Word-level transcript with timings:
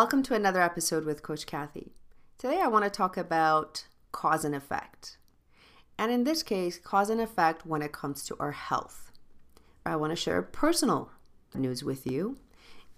Welcome 0.00 0.22
to 0.22 0.34
another 0.34 0.62
episode 0.62 1.04
with 1.04 1.22
Coach 1.22 1.44
Kathy. 1.44 1.92
Today 2.38 2.58
I 2.62 2.68
want 2.68 2.84
to 2.84 2.90
talk 2.90 3.18
about 3.18 3.84
cause 4.12 4.46
and 4.46 4.54
effect. 4.54 5.18
And 5.98 6.10
in 6.10 6.24
this 6.24 6.42
case, 6.42 6.78
cause 6.78 7.10
and 7.10 7.20
effect 7.20 7.66
when 7.66 7.82
it 7.82 7.92
comes 7.92 8.24
to 8.24 8.36
our 8.40 8.52
health. 8.52 9.12
I 9.84 9.96
want 9.96 10.12
to 10.12 10.16
share 10.16 10.40
personal 10.40 11.10
news 11.54 11.84
with 11.84 12.06
you. 12.06 12.38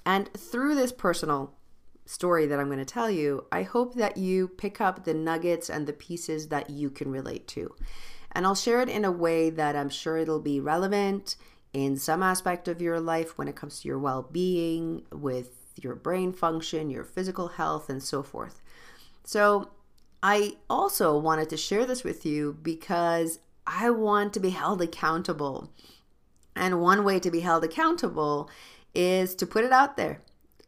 And 0.06 0.32
through 0.32 0.76
this 0.76 0.92
personal 0.92 1.54
story 2.06 2.46
that 2.46 2.60
I'm 2.60 2.68
going 2.68 2.78
to 2.78 2.84
tell 2.84 3.10
you, 3.10 3.46
I 3.50 3.64
hope 3.64 3.96
that 3.96 4.16
you 4.16 4.46
pick 4.46 4.80
up 4.80 5.02
the 5.02 5.12
nuggets 5.12 5.68
and 5.68 5.88
the 5.88 5.92
pieces 5.92 6.50
that 6.50 6.70
you 6.70 6.88
can 6.88 7.10
relate 7.10 7.48
to. 7.48 7.74
And 8.30 8.46
I'll 8.46 8.54
share 8.54 8.80
it 8.80 8.88
in 8.88 9.04
a 9.04 9.10
way 9.10 9.50
that 9.50 9.74
I'm 9.74 9.90
sure 9.90 10.18
it'll 10.18 10.38
be 10.38 10.60
relevant 10.60 11.34
in 11.72 11.96
some 11.96 12.22
aspect 12.22 12.68
of 12.68 12.80
your 12.80 13.00
life 13.00 13.36
when 13.36 13.48
it 13.48 13.56
comes 13.56 13.80
to 13.80 13.88
your 13.88 13.98
well 13.98 14.22
being, 14.22 15.02
with 15.10 15.61
your 15.76 15.94
brain 15.94 16.32
function, 16.32 16.90
your 16.90 17.04
physical 17.04 17.48
health, 17.48 17.88
and 17.88 18.02
so 18.02 18.22
forth. 18.22 18.60
So, 19.24 19.70
I 20.22 20.54
also 20.70 21.18
wanted 21.18 21.50
to 21.50 21.56
share 21.56 21.84
this 21.84 22.04
with 22.04 22.24
you 22.24 22.56
because 22.62 23.40
I 23.66 23.90
want 23.90 24.32
to 24.34 24.40
be 24.40 24.50
held 24.50 24.80
accountable. 24.80 25.72
And 26.54 26.80
one 26.80 27.02
way 27.02 27.18
to 27.18 27.30
be 27.30 27.40
held 27.40 27.64
accountable 27.64 28.48
is 28.94 29.34
to 29.36 29.46
put 29.46 29.64
it 29.64 29.72
out 29.72 29.96
there. 29.96 30.20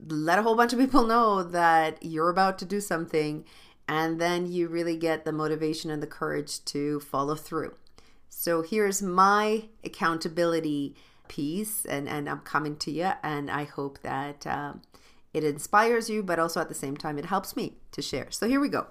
Let 0.05 0.39
a 0.39 0.43
whole 0.43 0.57
bunch 0.57 0.73
of 0.73 0.79
people 0.79 1.07
know 1.07 1.43
that 1.43 2.03
you're 2.03 2.31
about 2.31 2.59
to 2.61 2.65
do 2.65 2.81
something, 2.81 3.45
and 3.87 4.21
then 4.21 4.51
you 4.51 4.67
really 4.69 4.97
get 4.97 5.25
the 5.25 5.33
motivation 5.33 5.91
and 5.91 6.03
the 6.03 6.09
courage 6.09 6.65
to 6.67 7.01
follow 7.01 7.37
through. 7.37 7.75
So 8.29 8.63
here's 8.63 9.03
my 9.03 9.67
accountability 9.85 10.97
piece, 11.29 11.85
and, 11.85 12.09
and 12.09 12.29
I'm 12.29 12.41
coming 12.41 12.77
to 12.79 12.91
you, 12.91 13.13
and 13.23 13.51
I 13.51 13.65
hope 13.65 14.01
that 14.03 14.47
um, 14.47 14.83
it 15.33 15.45
inspires 15.45 16.09
you, 16.09 16.23
but 16.23 16.39
also 16.39 16.61
at 16.61 16.69
the 16.69 16.75
same 16.75 16.97
time, 16.97 17.19
it 17.19 17.27
helps 17.27 17.57
me 17.57 17.75
to 17.93 18.03
share. 18.03 18.31
So 18.31 18.47
here 18.47 18.61
we 18.61 18.69
go. 18.69 18.87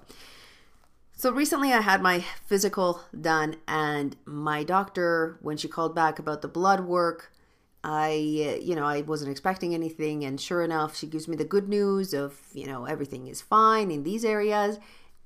So 1.16 1.30
recently 1.30 1.72
I 1.72 1.80
had 1.80 2.02
my 2.02 2.24
physical 2.46 3.00
done, 3.18 3.56
and 3.68 4.16
my 4.24 4.64
doctor, 4.64 5.38
when 5.40 5.56
she 5.56 5.68
called 5.68 5.94
back 5.94 6.18
about 6.18 6.42
the 6.42 6.48
blood 6.48 6.80
work, 6.80 7.32
I, 7.84 8.12
you 8.62 8.74
know, 8.74 8.86
I 8.86 9.02
wasn't 9.02 9.30
expecting 9.30 9.74
anything. 9.74 10.24
And 10.24 10.40
sure 10.40 10.62
enough, 10.62 10.96
she 10.96 11.06
gives 11.06 11.28
me 11.28 11.36
the 11.36 11.44
good 11.44 11.68
news 11.68 12.14
of, 12.14 12.40
you 12.54 12.66
know, 12.66 12.86
everything 12.86 13.26
is 13.26 13.42
fine 13.42 13.90
in 13.90 14.02
these 14.02 14.24
areas. 14.24 14.78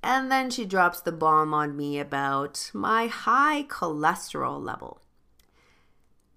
And 0.03 0.31
then 0.31 0.51
she 0.51 0.65
drops 0.65 1.01
the 1.01 1.13
bomb 1.13 1.55
on 1.55 1.77
me 1.77 1.99
about 1.99 2.71
my 2.75 3.07
high 3.07 3.65
cholesterol 3.69 4.63
level. 4.63 5.01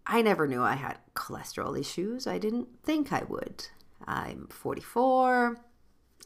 I 0.06 0.22
never 0.22 0.48
knew 0.48 0.62
I 0.62 0.76
had 0.76 0.98
cholesterol 1.16 1.80
issues. 1.80 2.28
I 2.28 2.38
didn't 2.38 2.68
think 2.84 3.14
I 3.14 3.24
would. 3.28 3.68
I'm 4.06 4.48
44. 4.50 5.58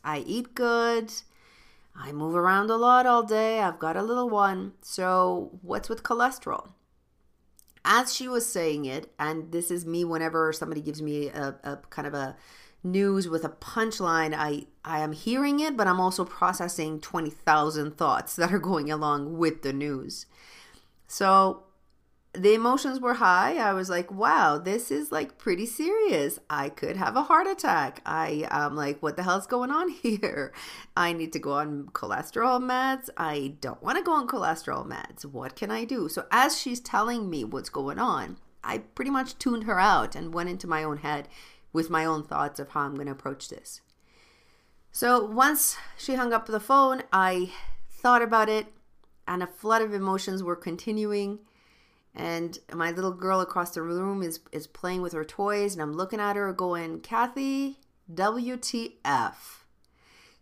I 0.04 0.20
eat 0.20 0.56
good. 0.56 1.12
I 1.96 2.12
move 2.12 2.36
around 2.36 2.70
a 2.70 2.76
lot 2.76 3.06
all 3.06 3.23
day. 3.23 3.59
I've 3.59 3.80
got 3.80 3.96
a 3.96 4.03
little 4.03 4.30
one. 4.30 4.73
So, 4.81 5.58
what's 5.62 5.90
with 5.90 6.03
cholesterol? 6.03 6.70
As 7.84 8.14
she 8.14 8.28
was 8.28 8.46
saying 8.46 8.86
it, 8.86 9.14
and 9.20 9.52
this 9.52 9.72
is 9.72 9.86
me 9.86 10.03
whenever 10.03 10.52
somebody 10.52 10.81
gives 10.81 11.02
me 11.02 11.30
a, 11.30 11.56
a 11.64 11.78
kind 11.90 12.08
of 12.08 12.14
a 12.14 12.36
news 12.84 13.30
with 13.30 13.44
a 13.44 13.50
punchline, 13.50 14.34
I, 14.36 14.66
I 14.84 15.00
am 15.00 15.12
hearing 15.12 15.59
it, 15.59 15.78
but 15.78 15.88
I'm 15.88 16.00
also 16.00 16.26
processing 16.26 17.00
20,000 17.00 17.98
thoughts 17.98 18.36
that 18.36 18.52
are 18.52 18.59
going 18.59 18.92
along 18.92 19.38
with 19.38 19.62
the 19.62 19.73
news. 19.73 20.26
So, 21.08 21.64
the 22.38 22.53
emotions 22.53 23.00
were 23.00 23.16
high. 23.16 23.58
I 23.58 23.73
was 23.73 23.89
like, 23.89 24.11
wow, 24.11 24.58
this 24.58 24.91
is 24.91 25.11
like 25.11 25.38
pretty 25.38 25.66
serious. 25.66 26.39
I 26.50 26.69
could 26.69 26.97
have 26.97 27.16
a 27.16 27.23
heart 27.23 27.47
attack. 27.47 28.01
I 28.06 28.47
am 28.50 28.75
like, 28.75 29.01
what 29.01 29.18
the 29.18 29.23
hell's 29.23 29.47
going 29.47 29.72
on 29.72 29.90
here? 30.03 30.53
I 30.96 31.13
need 31.13 31.34
to 31.34 31.40
go 31.40 31.53
on 31.53 31.90
cholesterol 31.94 32.62
meds. 32.62 33.09
I 33.18 33.56
don't 33.62 33.81
want 33.81 33.97
to 33.97 34.03
go 34.03 34.13
on 34.13 34.28
cholesterol 34.28 34.88
meds. 34.88 35.25
What 35.25 35.56
can 35.56 35.72
I 35.72 35.85
do? 35.85 36.09
So, 36.09 36.25
as 36.31 36.59
she's 36.59 36.79
telling 36.79 37.29
me 37.29 37.44
what's 37.44 37.69
going 37.69 38.00
on, 38.00 38.38
I 38.63 38.79
pretty 38.79 39.12
much 39.12 39.38
tuned 39.38 39.66
her 39.66 39.79
out 39.79 40.16
and 40.16 40.34
went 40.34 40.50
into 40.50 40.67
my 40.67 40.84
own 40.84 40.97
head 40.97 41.28
with 41.73 41.90
my 41.90 42.06
own 42.06 42.23
thoughts 42.23 42.59
of 42.59 42.69
how 42.69 42.81
I'm 42.81 42.96
going 42.96 43.07
to 43.07 43.12
approach 43.12 43.50
this. 43.50 43.81
So, 44.91 45.25
once 45.25 45.78
she 45.97 46.16
hung 46.16 46.34
up 46.34 46.46
the 46.46 46.59
phone, 46.59 47.03
I 47.12 47.52
thought 47.91 48.22
about 48.22 48.50
it 48.50 48.67
and 49.28 49.41
a 49.41 49.47
flood 49.47 49.81
of 49.81 49.94
emotions 49.94 50.44
were 50.44 50.56
continuing 50.56 51.40
and 52.16 52.58
my 52.74 52.92
little 52.92 53.12
girl 53.12 53.42
across 53.42 53.72
the 53.72 53.81
room 53.81 54.24
is 54.24 54.40
is 54.52 54.68
playing 54.68 55.02
with 55.02 55.14
her 55.14 55.26
toys 55.26 55.74
and 55.74 55.81
I'm 55.81 55.94
looking 55.94 56.20
at 56.20 56.36
her 56.36 56.52
going, 56.53 57.02
"Kathy, 57.02 57.80
WTF." 58.14 59.66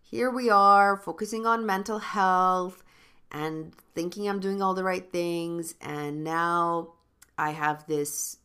Here 0.02 0.30
we 0.30 0.48
are 0.48 0.96
focusing 0.96 1.44
on 1.46 1.66
mental 1.66 1.98
health 1.98 2.84
and 3.32 3.74
thinking 3.94 4.28
I'm 4.28 4.38
doing 4.38 4.62
all 4.62 4.74
the 4.74 4.84
right 4.84 5.10
things 5.10 5.74
and 5.80 6.22
now 6.22 6.94
I 7.36 7.50
have 7.50 7.86
this 7.86 8.38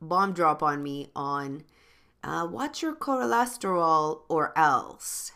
bomb 0.00 0.32
drop 0.34 0.62
on 0.62 0.82
me 0.82 1.08
on 1.16 1.64
uh, 2.22 2.46
watch 2.50 2.82
your 2.82 2.94
cholesterol 2.94 4.22
or 4.28 4.56
else. 4.58 5.32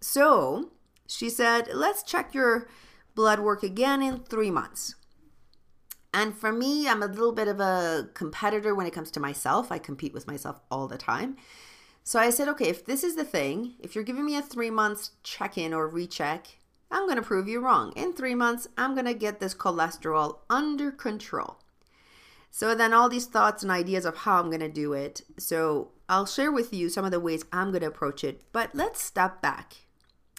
So 0.00 0.70
she 1.06 1.30
said, 1.30 1.68
let's 1.72 2.02
check 2.02 2.34
your 2.34 2.66
blood 3.14 3.40
work 3.40 3.62
again 3.62 4.02
in 4.02 4.20
three 4.20 4.50
months. 4.50 4.96
And 6.14 6.38
for 6.38 6.52
me, 6.52 6.88
I'm 6.88 7.02
a 7.02 7.08
little 7.08 7.32
bit 7.32 7.48
of 7.48 7.58
a 7.58 8.08
competitor 8.14 8.72
when 8.72 8.86
it 8.86 8.92
comes 8.92 9.10
to 9.10 9.20
myself. 9.20 9.72
I 9.72 9.78
compete 9.78 10.14
with 10.14 10.28
myself 10.28 10.60
all 10.70 10.86
the 10.86 10.96
time. 10.96 11.36
So 12.04 12.20
I 12.20 12.30
said, 12.30 12.46
okay, 12.48 12.68
if 12.68 12.86
this 12.86 13.02
is 13.02 13.16
the 13.16 13.24
thing, 13.24 13.74
if 13.80 13.94
you're 13.94 14.04
giving 14.04 14.24
me 14.24 14.36
a 14.36 14.42
three 14.42 14.70
months 14.70 15.10
check 15.24 15.58
in 15.58 15.74
or 15.74 15.88
recheck, 15.88 16.58
I'm 16.88 17.06
going 17.06 17.16
to 17.16 17.22
prove 17.22 17.48
you 17.48 17.60
wrong. 17.60 17.92
In 17.96 18.12
three 18.12 18.36
months, 18.36 18.68
I'm 18.78 18.94
going 18.94 19.06
to 19.06 19.14
get 19.14 19.40
this 19.40 19.56
cholesterol 19.56 20.38
under 20.48 20.92
control. 20.92 21.58
So 22.52 22.76
then 22.76 22.92
all 22.92 23.08
these 23.08 23.26
thoughts 23.26 23.64
and 23.64 23.72
ideas 23.72 24.04
of 24.04 24.18
how 24.18 24.38
I'm 24.38 24.50
going 24.50 24.60
to 24.60 24.68
do 24.68 24.92
it. 24.92 25.22
So 25.36 25.90
I'll 26.08 26.26
share 26.26 26.52
with 26.52 26.72
you 26.72 26.88
some 26.90 27.04
of 27.04 27.10
the 27.10 27.18
ways 27.18 27.44
I'm 27.52 27.70
going 27.70 27.80
to 27.80 27.88
approach 27.88 28.22
it. 28.22 28.42
But 28.52 28.70
let's 28.72 29.02
step 29.02 29.42
back. 29.42 29.78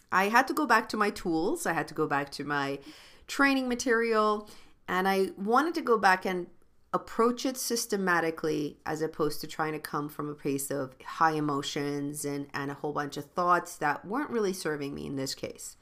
I 0.09 0.29
had 0.29 0.47
to 0.47 0.53
go 0.53 0.65
back 0.65 0.87
to 0.89 0.97
my 0.97 1.09
tools, 1.09 1.65
I 1.65 1.73
had 1.73 1.89
to 1.89 1.93
go 1.93 2.07
back 2.07 2.31
to 2.31 2.45
my 2.45 2.79
training 3.27 3.67
material 3.67 4.47
and 4.87 5.07
I 5.07 5.29
wanted 5.37 5.73
to 5.75 5.81
go 5.81 5.97
back 5.97 6.25
and 6.25 6.47
approach 6.93 7.45
it 7.45 7.57
systematically 7.57 8.77
as 8.85 9.01
opposed 9.01 9.41
to 9.41 9.47
trying 9.47 9.73
to 9.73 9.79
come 9.79 10.07
from 10.07 10.29
a 10.29 10.33
place 10.33 10.71
of 10.71 10.95
high 11.05 11.33
emotions 11.33 12.23
and, 12.23 12.47
and 12.53 12.71
a 12.71 12.75
whole 12.75 12.93
bunch 12.93 13.17
of 13.17 13.25
thoughts 13.25 13.75
that 13.75 14.05
weren't 14.05 14.29
really 14.29 14.53
serving 14.53 14.95
me 14.95 15.05
in 15.05 15.17
this 15.17 15.35
case. 15.35 15.75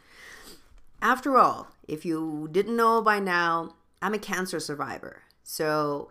After 1.01 1.37
all, 1.37 1.67
if 1.87 2.03
you 2.03 2.49
didn't 2.51 2.75
know 2.75 3.01
by 3.01 3.19
now, 3.19 3.75
I'm 4.01 4.15
a 4.15 4.19
cancer 4.19 4.59
survivor. 4.59 5.21
So 5.43 6.09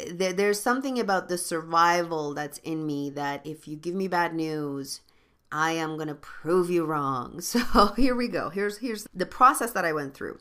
eh, 0.00 0.10
there, 0.12 0.32
there's 0.32 0.60
something 0.60 0.98
about 0.98 1.28
the 1.28 1.38
survival 1.38 2.34
that's 2.34 2.58
in 2.58 2.84
me 2.86 3.10
that 3.10 3.46
if 3.46 3.68
you 3.68 3.76
give 3.76 3.94
me 3.94 4.08
bad 4.08 4.34
news, 4.34 5.00
I 5.52 5.72
am 5.72 5.94
going 5.96 6.08
to 6.08 6.14
prove 6.16 6.70
you 6.70 6.84
wrong. 6.84 7.40
So 7.40 7.92
here 7.96 8.16
we 8.16 8.26
go. 8.26 8.50
Here's 8.50 8.78
here's 8.78 9.06
the 9.14 9.26
process 9.26 9.70
that 9.72 9.84
I 9.84 9.92
went 9.92 10.14
through. 10.14 10.38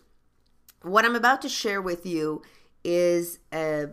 What 0.84 1.06
I'm 1.06 1.16
about 1.16 1.42
to 1.42 1.50
share 1.50 1.82
with 1.82 2.06
you 2.06 2.42
is 2.84 3.40
a 3.54 3.88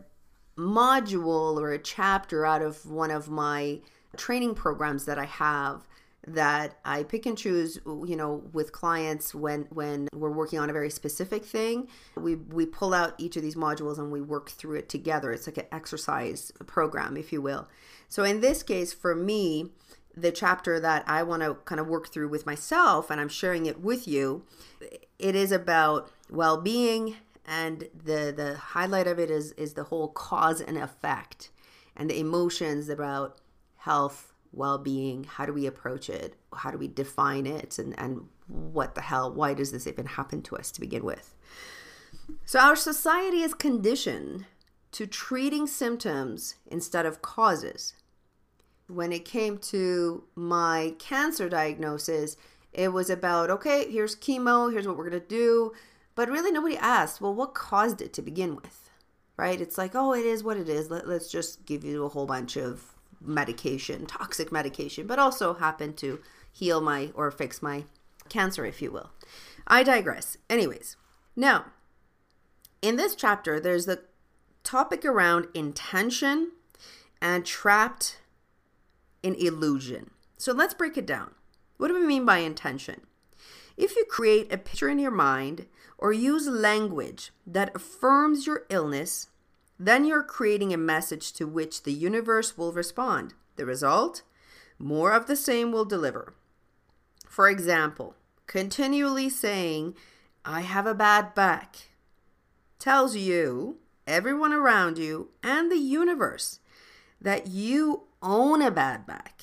module 0.59 1.59
or 1.59 1.73
a 1.73 1.79
chapter 1.79 2.45
out 2.45 2.63
of 2.63 2.85
one 2.85 3.11
of 3.11 3.31
my 3.31 3.81
training 4.17 4.55
programs 4.55 5.05
that 5.07 5.19
I 5.19 5.25
have 5.25 5.87
that 6.27 6.79
I 6.85 7.05
pick 7.05 7.25
and 7.27 7.39
choose, 7.39 7.79
you 7.87 8.17
know, 8.17 8.43
with 8.53 8.73
clients 8.73 9.35
when 9.35 9.69
when 9.71 10.09
we're 10.13 10.31
working 10.31 10.59
on 10.59 10.69
a 10.69 10.73
very 10.73 10.91
specific 10.91 11.45
thing. 11.45 11.89
We 12.17 12.35
we 12.35 12.67
pull 12.67 12.93
out 12.93 13.15
each 13.19 13.37
of 13.37 13.43
these 13.43 13.55
modules 13.55 13.99
and 13.99 14.11
we 14.11 14.21
work 14.21 14.51
through 14.51 14.77
it 14.77 14.89
together. 14.89 15.33
It's 15.33 15.47
like 15.47 15.59
an 15.59 15.67
exercise 15.73 16.53
program, 16.67 17.17
if 17.17 17.33
you 17.33 17.41
will. 17.41 17.69
So 18.09 18.25
in 18.25 18.41
this 18.41 18.63
case, 18.63 18.93
for 18.93 19.15
me, 19.15 19.71
the 20.15 20.33
chapter 20.33 20.79
that 20.81 21.05
I 21.07 21.23
want 21.23 21.43
to 21.43 21.55
kind 21.65 21.81
of 21.81 21.87
work 21.87 22.13
through 22.13 22.29
with 22.29 22.47
myself, 22.47 23.11
and 23.11 23.21
I'm 23.21 23.29
sharing 23.29 23.67
it 23.67 23.81
with 23.81 24.07
you, 24.07 24.45
it 25.19 25.35
is 25.35 25.53
about 25.53 26.11
well-being 26.31 27.17
and 27.47 27.89
the 27.93 28.33
the 28.35 28.57
highlight 28.57 29.07
of 29.07 29.19
it 29.19 29.31
is 29.31 29.53
is 29.53 29.75
the 29.75 29.85
whole 29.85 30.09
cause 30.09 30.61
and 30.61 30.79
effect 30.79 31.51
and 31.97 32.09
the 32.09 32.19
emotions 32.19 32.89
about 32.89 33.39
health 33.79 34.33
well-being 34.53 35.25
how 35.25 35.47
do 35.47 35.53
we 35.53 35.67
approach 35.67 36.09
it 36.09 36.35
how 36.55 36.71
do 36.71 36.79
we 36.79 36.89
define 36.89 37.47
it 37.47 37.79
and 37.79 37.99
and 37.99 38.27
what 38.47 38.95
the 38.95 39.01
hell 39.01 39.33
why 39.33 39.55
does 39.55 39.73
this 39.73 39.87
even 39.87 40.07
happen 40.07 40.43
to 40.43 40.57
us 40.57 40.71
to 40.71 40.81
begin 40.81 41.05
with 41.05 41.35
so 42.45 42.59
our 42.59 42.77
society 42.77 43.43
is 43.43 43.55
conditioned 43.55 44.47
to 44.93 45.07
treating 45.07 45.67
symptoms 45.67 46.57
instead 46.67 47.07
of 47.07 47.23
causes 47.23 47.95
when 48.89 49.13
it 49.13 49.25
came 49.25 49.57
to 49.57 50.25
my 50.35 50.95
cancer 50.99 51.49
diagnosis 51.49 52.37
it 52.73 52.93
was 52.93 53.11
about, 53.11 53.51
okay, 53.51 53.91
here's 53.91 54.15
chemo, 54.15 54.73
here's 54.73 54.87
what 54.87 54.97
we're 54.97 55.09
going 55.11 55.21
to 55.21 55.27
do. 55.27 55.73
But 56.21 56.29
really, 56.29 56.53
nobody 56.53 56.77
asked, 56.77 57.23
well, 57.23 57.35
what 57.35 57.55
caused 57.55 58.03
it 58.03 58.13
to 58.13 58.21
begin 58.21 58.55
with? 58.55 58.91
Right? 59.39 59.59
It's 59.59 59.79
like, 59.79 59.95
oh, 59.95 60.13
it 60.13 60.27
is 60.27 60.45
what 60.45 60.59
it 60.59 60.69
is. 60.69 60.91
Let, 60.91 61.09
let's 61.09 61.33
just 61.33 61.65
give 61.65 61.83
you 61.83 62.05
a 62.05 62.11
whole 62.11 62.27
bunch 62.27 62.59
of 62.59 62.93
medication, 63.23 64.05
toxic 64.05 64.53
medication, 64.53 65.07
but 65.07 65.19
also 65.19 65.55
happen 65.55 65.95
to 65.95 66.21
heal 66.53 66.83
my 66.83 67.11
or 67.15 67.31
fix 67.31 67.63
my 67.63 67.85
cancer, 68.29 68.67
if 68.67 68.83
you 68.83 68.93
will. 68.93 69.13
I 69.67 69.83
digress. 69.83 70.37
Anyways, 70.51 70.99
now 71.37 71.65
in 72.83 72.97
this 72.97 73.15
chapter, 73.15 73.59
there's 73.59 73.87
the 73.87 74.03
topic 74.63 75.07
around 75.07 75.49
intention 75.55 76.51
and 77.23 77.47
trapped 77.47 78.19
in 79.23 79.35
illusion. 79.37 80.11
So 80.37 80.53
let's 80.53 80.75
break 80.75 80.99
it 80.99 81.07
down. 81.07 81.31
What 81.79 81.89
do 81.89 81.95
we 81.95 82.05
mean 82.05 82.27
by 82.27 82.41
intention? 82.41 83.07
If 83.79 83.97
you 83.97 84.05
create 84.05 84.53
a 84.53 84.59
picture 84.59 84.91
in 84.91 84.99
your 84.99 85.11
mind 85.11 85.65
or 86.01 86.13
use 86.15 86.49
language 86.49 87.31
that 87.47 87.77
affirms 87.77 88.47
your 88.47 88.65
illness, 88.71 89.29
then 89.79 90.07
you're 90.07 90.23
creating 90.23 90.73
a 90.73 90.79
message 90.79 91.33
to 91.35 91.47
which 91.47 91.83
the 91.83 91.93
universe 91.93 92.57
will 92.57 92.73
respond. 92.73 93.35
The 93.57 93.67
result? 93.67 94.23
More 94.79 95.13
of 95.13 95.27
the 95.27 95.37
same 95.37 95.73
will 95.73 95.85
deliver. 95.85 96.35
For 97.29 97.49
example, 97.49 98.17
continually 98.47 99.29
saying, 99.29 99.95
I 100.45 100.63
have 100.63 100.87
a 100.87 100.95
bad 100.95 101.35
back, 101.35 101.89
tells 102.79 103.15
you, 103.15 103.77
everyone 104.07 104.55
around 104.55 104.97
you, 104.97 105.29
and 105.43 105.71
the 105.71 105.77
universe 105.77 106.61
that 107.21 107.47
you 107.47 108.05
own 108.23 108.63
a 108.63 108.71
bad 108.71 109.07
back. 109.07 109.43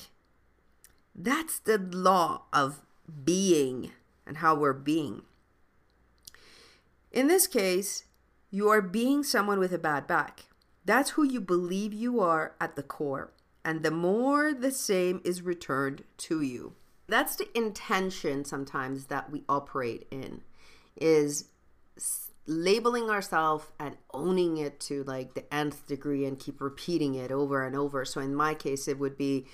That's 1.14 1.60
the 1.60 1.78
law 1.78 2.42
of 2.52 2.80
being 3.24 3.92
and 4.26 4.38
how 4.38 4.56
we're 4.56 4.72
being. 4.72 5.22
In 7.12 7.26
this 7.26 7.46
case, 7.46 8.04
you 8.50 8.68
are 8.68 8.82
being 8.82 9.22
someone 9.22 9.58
with 9.58 9.72
a 9.72 9.78
bad 9.78 10.06
back. 10.06 10.46
That's 10.84 11.10
who 11.10 11.22
you 11.22 11.40
believe 11.40 11.92
you 11.92 12.20
are 12.20 12.54
at 12.60 12.76
the 12.76 12.82
core. 12.82 13.32
And 13.64 13.82
the 13.82 13.90
more 13.90 14.54
the 14.54 14.70
same 14.70 15.20
is 15.24 15.42
returned 15.42 16.04
to 16.18 16.40
you. 16.40 16.74
That's 17.08 17.36
the 17.36 17.48
intention 17.56 18.44
sometimes 18.44 19.06
that 19.06 19.30
we 19.30 19.44
operate 19.48 20.06
in 20.10 20.42
is 20.96 21.46
labeling 22.46 23.10
ourselves 23.10 23.66
and 23.78 23.96
owning 24.14 24.56
it 24.56 24.80
to 24.80 25.04
like 25.04 25.34
the 25.34 25.52
nth 25.52 25.86
degree 25.86 26.24
and 26.24 26.38
keep 26.38 26.60
repeating 26.60 27.14
it 27.14 27.30
over 27.30 27.64
and 27.64 27.76
over. 27.76 28.04
So 28.04 28.20
in 28.20 28.34
my 28.34 28.54
case, 28.54 28.88
it 28.88 28.98
would 28.98 29.16
be 29.16 29.46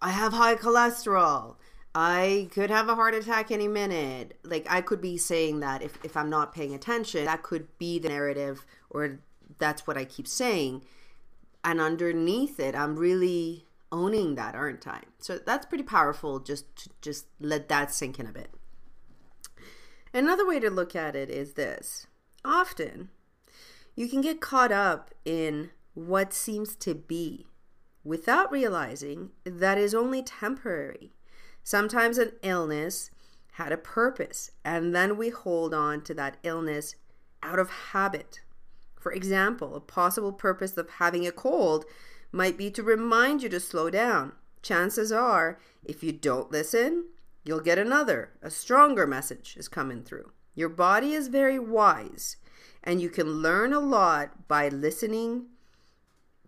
I 0.00 0.10
have 0.10 0.32
high 0.32 0.54
cholesterol. 0.54 1.56
I 1.94 2.48
could 2.52 2.70
have 2.70 2.88
a 2.88 2.94
heart 2.94 3.14
attack 3.14 3.50
any 3.50 3.68
minute. 3.68 4.38
Like 4.44 4.66
I 4.70 4.80
could 4.80 5.00
be 5.00 5.18
saying 5.18 5.60
that 5.60 5.82
if, 5.82 5.98
if 6.04 6.16
I'm 6.16 6.30
not 6.30 6.54
paying 6.54 6.74
attention, 6.74 7.24
that 7.24 7.42
could 7.42 7.66
be 7.78 7.98
the 7.98 8.08
narrative 8.08 8.64
or 8.90 9.20
that's 9.58 9.86
what 9.86 9.96
I 9.96 10.04
keep 10.04 10.28
saying. 10.28 10.84
And 11.64 11.80
underneath 11.80 12.60
it, 12.60 12.74
I'm 12.74 12.96
really 12.96 13.66
owning 13.92 14.36
that, 14.36 14.54
aren't 14.54 14.86
I? 14.86 15.02
So 15.18 15.38
that's 15.38 15.66
pretty 15.66 15.84
powerful 15.84 16.38
just 16.38 16.74
to 16.76 16.90
just 17.02 17.26
let 17.40 17.68
that 17.68 17.92
sink 17.92 18.18
in 18.18 18.26
a 18.26 18.32
bit. 18.32 18.50
Another 20.14 20.46
way 20.46 20.58
to 20.60 20.70
look 20.70 20.96
at 20.96 21.14
it 21.14 21.28
is 21.28 21.54
this. 21.54 22.06
Often, 22.44 23.10
you 23.94 24.08
can 24.08 24.20
get 24.20 24.40
caught 24.40 24.72
up 24.72 25.14
in 25.24 25.70
what 25.94 26.32
seems 26.32 26.74
to 26.76 26.94
be 26.94 27.46
without 28.02 28.50
realizing 28.50 29.30
that 29.44 29.76
is 29.76 29.94
only 29.94 30.22
temporary. 30.22 31.12
Sometimes 31.62 32.18
an 32.18 32.32
illness 32.42 33.10
had 33.52 33.72
a 33.72 33.76
purpose, 33.76 34.50
and 34.64 34.94
then 34.94 35.16
we 35.16 35.28
hold 35.28 35.74
on 35.74 36.02
to 36.02 36.14
that 36.14 36.38
illness 36.42 36.94
out 37.42 37.58
of 37.58 37.70
habit. 37.70 38.40
For 38.98 39.12
example, 39.12 39.74
a 39.74 39.80
possible 39.80 40.32
purpose 40.32 40.76
of 40.76 40.90
having 40.90 41.26
a 41.26 41.32
cold 41.32 41.84
might 42.32 42.56
be 42.56 42.70
to 42.70 42.82
remind 42.82 43.42
you 43.42 43.48
to 43.48 43.60
slow 43.60 43.90
down. 43.90 44.32
Chances 44.62 45.10
are, 45.10 45.58
if 45.84 46.02
you 46.02 46.12
don't 46.12 46.52
listen, 46.52 47.06
you'll 47.44 47.60
get 47.60 47.78
another, 47.78 48.30
a 48.42 48.50
stronger 48.50 49.06
message 49.06 49.56
is 49.56 49.68
coming 49.68 50.02
through. 50.02 50.32
Your 50.54 50.68
body 50.68 51.12
is 51.12 51.28
very 51.28 51.58
wise, 51.58 52.36
and 52.84 53.00
you 53.00 53.08
can 53.08 53.42
learn 53.42 53.72
a 53.72 53.80
lot 53.80 54.48
by 54.48 54.68
listening 54.68 55.46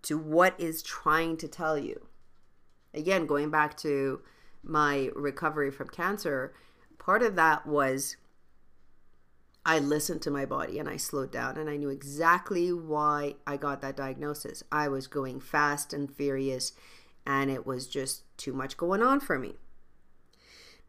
to 0.03 0.19
what 0.19 0.55
is 0.59 0.83
trying 0.83 1.37
to 1.39 1.49
tell 1.49 1.79
you. 1.79 2.09
Again, 2.93 3.27
going 3.27 3.51
back 3.51 3.77
to 3.79 4.21
my 4.63 5.11
recovery 5.15 5.71
from 5.71 5.89
cancer, 5.89 6.53
part 6.99 7.23
of 7.23 7.37
that 7.37 7.67
was 7.67 8.17
I 9.65 9.79
listened 9.79 10.23
to 10.23 10.31
my 10.31 10.45
body 10.45 10.79
and 10.79 10.89
I 10.89 10.97
slowed 10.97 11.31
down 11.31 11.57
and 11.57 11.71
I 11.71 11.77
knew 11.77 11.89
exactly 11.89 12.73
why 12.73 13.37
I 13.47 13.57
got 13.57 13.81
that 13.83 13.97
diagnosis. 13.97 14.63
I 14.73 14.89
was 14.89 15.07
going 15.07 15.41
fast 15.41 15.93
and 15.93 16.11
furious 16.11 16.73
and 17.25 17.51
it 17.51 17.67
was 17.67 17.87
just 17.87 18.25
too 18.37 18.53
much 18.53 18.77
going 18.77 19.03
on 19.03 19.21
for 19.21 19.39
me. 19.39 19.55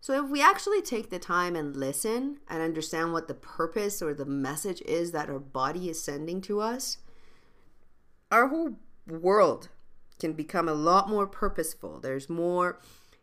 So, 0.01 0.21
if 0.21 0.29
we 0.29 0.41
actually 0.41 0.81
take 0.81 1.09
the 1.09 1.19
time 1.19 1.55
and 1.55 1.77
listen 1.77 2.39
and 2.49 2.61
understand 2.61 3.13
what 3.13 3.29
the 3.29 3.33
purpose 3.33 4.01
or 4.01 4.13
the 4.13 4.25
message 4.25 4.81
is 4.81 5.13
that 5.13 5.29
our 5.29 5.39
body 5.39 5.89
is 5.89 6.03
sending 6.03 6.41
to 6.41 6.59
us, 6.59 6.97
our 8.29 8.47
whole 8.47 8.79
world 9.07 9.69
can 10.19 10.33
become 10.33 10.67
a 10.67 10.73
lot 10.73 11.09
more 11.09 11.25
purposeful. 11.25 12.01
There's 12.01 12.29
more, 12.29 12.79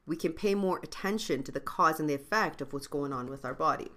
we 0.06 0.16
can 0.16 0.32
pay 0.32 0.54
more 0.54 0.80
attention 0.82 1.42
to 1.44 1.52
the 1.52 1.60
cause 1.60 2.00
and 2.00 2.08
the 2.08 2.14
effect 2.14 2.60
of 2.60 2.72
what's 2.72 2.86
going 2.86 3.12
on 3.12 3.28
with 3.30 3.44
our 3.44 3.54
body. 3.54 3.88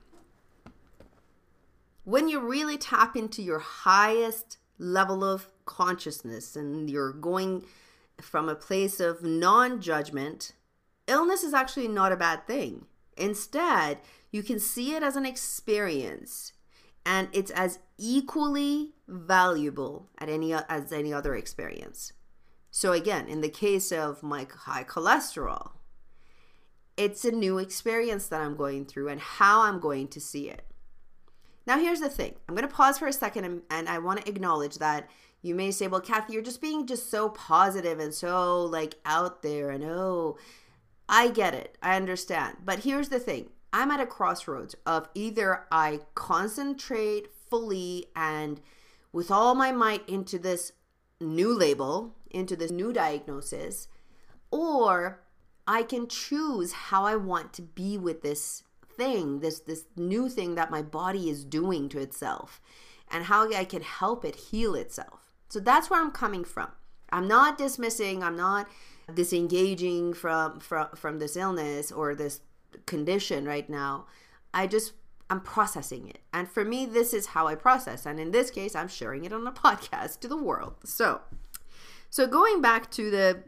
When 2.03 2.27
you 2.27 2.39
really 2.39 2.77
tap 2.77 3.15
into 3.15 3.41
your 3.41 3.59
highest 3.59 4.57
level 4.77 5.23
of 5.23 5.47
consciousness 5.65 6.55
and 6.55 6.89
you're 6.89 7.13
going 7.13 7.65
from 8.21 8.49
a 8.49 8.55
place 8.55 8.99
of 8.99 9.23
non 9.23 9.81
judgment, 9.81 10.53
illness 11.07 11.43
is 11.43 11.53
actually 11.53 11.87
not 11.87 12.11
a 12.11 12.17
bad 12.17 12.45
thing. 12.45 12.85
Instead, 13.15 13.99
you 14.31 14.43
can 14.43 14.59
see 14.59 14.95
it 14.95 15.03
as 15.03 15.15
an 15.15 15.25
experience 15.25 16.53
and 17.05 17.27
it's 17.31 17.51
as 17.51 17.79
equally 17.97 18.93
valuable 19.07 20.09
at 20.17 20.29
any 20.29 20.53
as 20.53 20.91
any 20.91 21.13
other 21.13 21.35
experience. 21.35 22.13
So 22.71 22.91
again, 22.91 23.27
in 23.27 23.41
the 23.41 23.49
case 23.49 23.91
of 23.91 24.23
my 24.23 24.47
high 24.49 24.83
cholesterol, 24.83 25.71
it's 26.97 27.25
a 27.25 27.31
new 27.31 27.57
experience 27.57 28.27
that 28.27 28.41
I'm 28.41 28.55
going 28.55 28.85
through 28.85 29.09
and 29.09 29.19
how 29.19 29.61
I'm 29.61 29.79
going 29.79 30.07
to 30.09 30.19
see 30.19 30.49
it. 30.49 30.65
Now, 31.65 31.79
here's 31.79 32.01
the 32.01 32.09
thing 32.09 32.35
I'm 32.47 32.55
going 32.55 32.67
to 32.67 32.73
pause 32.73 32.97
for 32.97 33.07
a 33.07 33.13
second 33.13 33.45
and, 33.45 33.61
and 33.69 33.89
I 33.89 33.99
want 33.99 34.21
to 34.21 34.29
acknowledge 34.29 34.77
that 34.77 35.09
you 35.41 35.55
may 35.55 35.71
say, 35.71 35.87
well, 35.87 36.01
Kathy, 36.01 36.33
you're 36.33 36.41
just 36.41 36.61
being 36.61 36.87
just 36.87 37.09
so 37.09 37.29
positive 37.29 37.99
and 37.99 38.13
so 38.13 38.63
like 38.63 38.95
out 39.05 39.41
there 39.41 39.69
and 39.69 39.83
oh, 39.83 40.37
I 41.07 41.29
get 41.29 41.53
it. 41.53 41.77
I 41.81 41.95
understand. 41.95 42.57
But 42.63 42.79
here's 42.79 43.09
the 43.09 43.19
thing 43.19 43.49
I'm 43.71 43.91
at 43.91 43.99
a 43.99 44.05
crossroads 44.05 44.75
of 44.85 45.09
either 45.13 45.65
I 45.71 46.01
concentrate 46.15 47.27
fully 47.49 48.05
and 48.15 48.61
with 49.11 49.31
all 49.31 49.55
my 49.55 49.71
might 49.71 50.07
into 50.07 50.39
this 50.39 50.73
new 51.19 51.57
label, 51.57 52.15
into 52.31 52.55
this 52.55 52.71
new 52.71 52.93
diagnosis, 52.93 53.87
or 54.51 55.22
I 55.67 55.83
can 55.83 56.07
choose 56.07 56.73
how 56.73 57.05
I 57.05 57.15
want 57.15 57.53
to 57.53 57.61
be 57.61 57.97
with 57.97 58.21
this 58.21 58.63
thing, 58.97 59.39
this 59.39 59.59
this 59.59 59.85
new 59.95 60.29
thing 60.29 60.55
that 60.55 60.71
my 60.71 60.81
body 60.81 61.29
is 61.29 61.43
doing 61.43 61.89
to 61.89 61.99
itself 61.99 62.61
and 63.11 63.25
how 63.25 63.51
I 63.51 63.65
can 63.65 63.81
help 63.81 64.25
it 64.25 64.35
heal 64.35 64.75
itself. 64.75 65.33
So 65.49 65.59
that's 65.59 65.89
where 65.89 66.01
I'm 66.01 66.11
coming 66.11 66.43
from. 66.43 66.69
I'm 67.11 67.27
not 67.27 67.57
dismissing, 67.57 68.23
I'm 68.23 68.35
not 68.35 68.67
disengaging 69.11 70.13
from 70.13 70.59
from 70.59 70.87
from 70.95 71.19
this 71.19 71.35
illness 71.35 71.91
or 71.91 72.15
this 72.15 72.41
condition 72.85 73.45
right 73.45 73.69
now 73.69 74.05
i 74.53 74.65
just 74.65 74.93
i'm 75.29 75.41
processing 75.41 76.07
it 76.07 76.19
and 76.33 76.49
for 76.49 76.63
me 76.63 76.85
this 76.85 77.13
is 77.13 77.27
how 77.27 77.47
i 77.47 77.55
process 77.55 78.05
and 78.05 78.19
in 78.19 78.31
this 78.31 78.49
case 78.49 78.75
i'm 78.75 78.87
sharing 78.87 79.25
it 79.25 79.33
on 79.33 79.45
a 79.45 79.51
podcast 79.65 80.19
to 80.19 80.27
the 80.27 80.37
world 80.37 80.75
so 80.83 81.21
so 82.09 82.27
going 82.27 82.61
back 82.61 82.89
to 82.91 83.11
the 83.11 83.43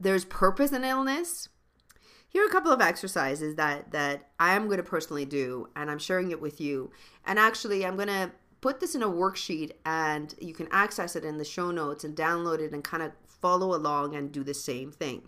there's 0.00 0.24
purpose 0.24 0.72
in 0.72 0.84
illness 0.84 1.48
here 2.28 2.42
are 2.44 2.48
a 2.48 2.52
couple 2.52 2.72
of 2.72 2.80
exercises 2.80 3.54
that 3.56 3.90
that 3.92 4.28
i 4.38 4.54
am 4.54 4.66
going 4.66 4.76
to 4.76 4.82
personally 4.82 5.24
do 5.24 5.68
and 5.76 5.90
i'm 5.90 5.98
sharing 5.98 6.30
it 6.30 6.40
with 6.40 6.60
you 6.60 6.90
and 7.26 7.38
actually 7.38 7.84
i'm 7.84 7.96
going 7.96 8.08
to 8.08 8.30
put 8.60 8.80
this 8.80 8.94
in 8.94 9.02
a 9.02 9.08
worksheet 9.08 9.72
and 9.84 10.34
you 10.40 10.52
can 10.52 10.68
access 10.70 11.14
it 11.14 11.24
in 11.24 11.38
the 11.38 11.44
show 11.44 11.70
notes 11.70 12.04
and 12.04 12.16
download 12.16 12.60
it 12.60 12.72
and 12.72 12.82
kind 12.82 13.02
of 13.02 13.12
follow 13.40 13.74
along 13.74 14.14
and 14.14 14.32
do 14.32 14.42
the 14.42 14.54
same 14.54 14.90
thing. 14.90 15.22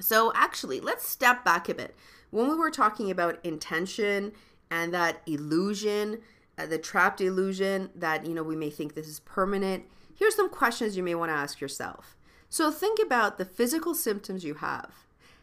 So, 0.00 0.32
actually, 0.34 0.80
let's 0.80 1.06
step 1.06 1.44
back 1.44 1.68
a 1.68 1.74
bit. 1.74 1.96
When 2.30 2.48
we 2.48 2.54
were 2.54 2.70
talking 2.70 3.10
about 3.10 3.44
intention 3.44 4.32
and 4.70 4.94
that 4.94 5.20
illusion, 5.26 6.20
uh, 6.56 6.66
the 6.66 6.78
trapped 6.78 7.20
illusion 7.20 7.90
that, 7.96 8.24
you 8.24 8.32
know, 8.32 8.44
we 8.44 8.54
may 8.54 8.70
think 8.70 8.94
this 8.94 9.08
is 9.08 9.20
permanent, 9.20 9.84
here's 10.14 10.36
some 10.36 10.48
questions 10.48 10.96
you 10.96 11.02
may 11.02 11.16
want 11.16 11.30
to 11.30 11.36
ask 11.36 11.60
yourself. 11.60 12.16
So, 12.52 12.70
think 12.70 12.98
about 12.98 13.38
the 13.38 13.44
physical 13.44 13.94
symptoms 13.94 14.44
you 14.44 14.54
have. 14.54 14.90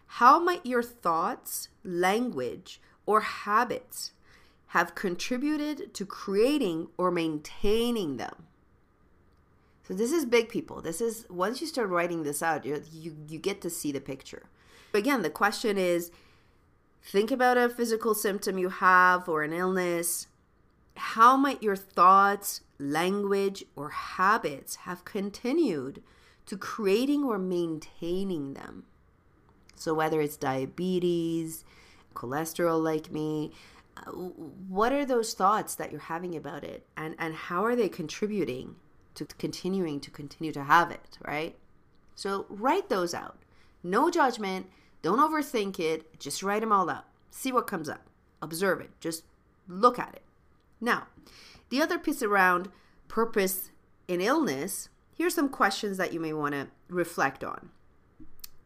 How 0.07 0.39
might 0.39 0.65
your 0.65 0.83
thoughts, 0.83 1.69
language, 1.83 2.81
or 3.05 3.21
habits 3.21 4.11
have 4.67 4.93
contributed 4.93 5.93
to 5.93 6.05
creating 6.05 6.89
or 6.97 7.09
maintaining 7.09 8.17
them? 8.17 8.47
So 9.87 9.93
this 9.93 10.11
is 10.11 10.25
big 10.25 10.49
people. 10.49 10.81
This 10.81 10.99
is 10.99 11.25
once 11.29 11.61
you 11.61 11.67
start 11.67 11.87
writing 11.87 12.23
this 12.23 12.43
out, 12.43 12.65
you 12.65 12.83
you, 12.91 13.39
get 13.39 13.61
to 13.61 13.69
see 13.69 13.93
the 13.93 14.01
picture. 14.01 14.43
Again, 14.93 15.21
the 15.21 15.29
question 15.29 15.77
is 15.77 16.11
think 17.01 17.31
about 17.31 17.57
a 17.57 17.69
physical 17.69 18.13
symptom 18.13 18.57
you 18.57 18.67
have 18.67 19.29
or 19.29 19.43
an 19.43 19.53
illness. 19.53 20.27
How 20.97 21.37
might 21.37 21.63
your 21.63 21.77
thoughts, 21.77 22.61
language, 22.79 23.63
or 23.77 23.89
habits 23.91 24.75
have 24.77 25.05
continued 25.05 26.03
to 26.47 26.57
creating 26.57 27.23
or 27.23 27.37
maintaining 27.37 28.53
them? 28.53 28.85
So, 29.75 29.93
whether 29.93 30.19
it's 30.21 30.37
diabetes, 30.37 31.63
cholesterol 32.15 32.81
like 32.81 33.11
me, 33.11 33.51
uh, 33.95 34.11
what 34.11 34.91
are 34.91 35.05
those 35.05 35.33
thoughts 35.33 35.75
that 35.75 35.91
you're 35.91 36.01
having 36.01 36.35
about 36.35 36.63
it? 36.63 36.85
And, 36.97 37.15
and 37.19 37.35
how 37.35 37.63
are 37.63 37.75
they 37.75 37.89
contributing 37.89 38.75
to 39.15 39.25
continuing 39.25 39.99
to 39.99 40.11
continue 40.11 40.51
to 40.51 40.63
have 40.63 40.91
it, 40.91 41.17
right? 41.25 41.55
So, 42.15 42.47
write 42.49 42.89
those 42.89 43.13
out. 43.13 43.37
No 43.83 44.09
judgment. 44.09 44.67
Don't 45.03 45.19
overthink 45.19 45.79
it. 45.79 46.19
Just 46.19 46.41
write 46.41 46.61
them 46.61 46.71
all 46.71 46.89
out. 46.89 47.05
See 47.29 47.51
what 47.51 47.67
comes 47.67 47.87
up. 47.87 48.07
Observe 48.41 48.81
it. 48.81 48.89
Just 48.99 49.23
look 49.67 49.99
at 49.99 50.15
it. 50.15 50.23
Now, 50.81 51.07
the 51.69 51.81
other 51.81 51.99
piece 51.99 52.23
around 52.23 52.69
purpose 53.07 53.71
in 54.07 54.21
illness, 54.21 54.89
here's 55.17 55.33
some 55.33 55.50
questions 55.50 55.97
that 55.97 56.13
you 56.13 56.19
may 56.19 56.33
want 56.33 56.53
to 56.53 56.67
reflect 56.88 57.43
on. 57.43 57.69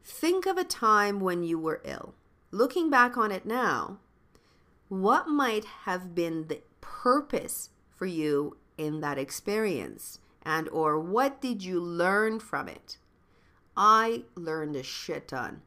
Think 0.04 0.46
of 0.46 0.58
a 0.58 0.64
time 0.64 1.20
when 1.20 1.44
you 1.44 1.58
were 1.58 1.82
ill. 1.86 2.14
Looking 2.52 2.90
back 2.90 3.18
on 3.18 3.32
it 3.32 3.46
now, 3.46 4.00
what 4.90 5.28
might 5.28 5.64
have 5.86 6.14
been 6.14 6.48
the 6.48 6.62
purpose 6.82 7.70
for 7.96 8.06
you 8.06 8.58
in 8.78 9.00
that 9.00 9.18
experience 9.18 10.20
and 10.44 10.68
or 10.70 11.00
what 11.00 11.40
did 11.40 11.64
you 11.64 11.80
learn 11.80 12.40
from 12.40 12.68
it? 12.68 12.98
I 13.78 14.24
learned 14.36 14.76
a 14.76 14.84
shit 14.84 15.30
ton 15.30 15.62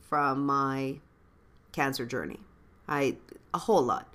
from 0.00 0.46
my 0.46 1.00
cancer 1.72 2.06
journey. 2.06 2.40
I 2.86 3.16
a 3.52 3.58
whole 3.58 3.82
lot. 3.82 4.14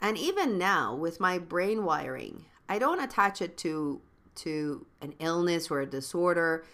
And 0.00 0.18
even 0.18 0.58
now 0.58 0.94
with 0.94 1.20
my 1.20 1.38
brain 1.38 1.84
wiring, 1.84 2.44
I 2.68 2.78
don't 2.78 3.02
attach 3.02 3.40
it 3.42 3.56
to 3.58 4.00
to 4.36 4.86
an 5.00 5.14
illness 5.18 5.70
or 5.70 5.80
a 5.80 5.86
disorder. 5.86 6.64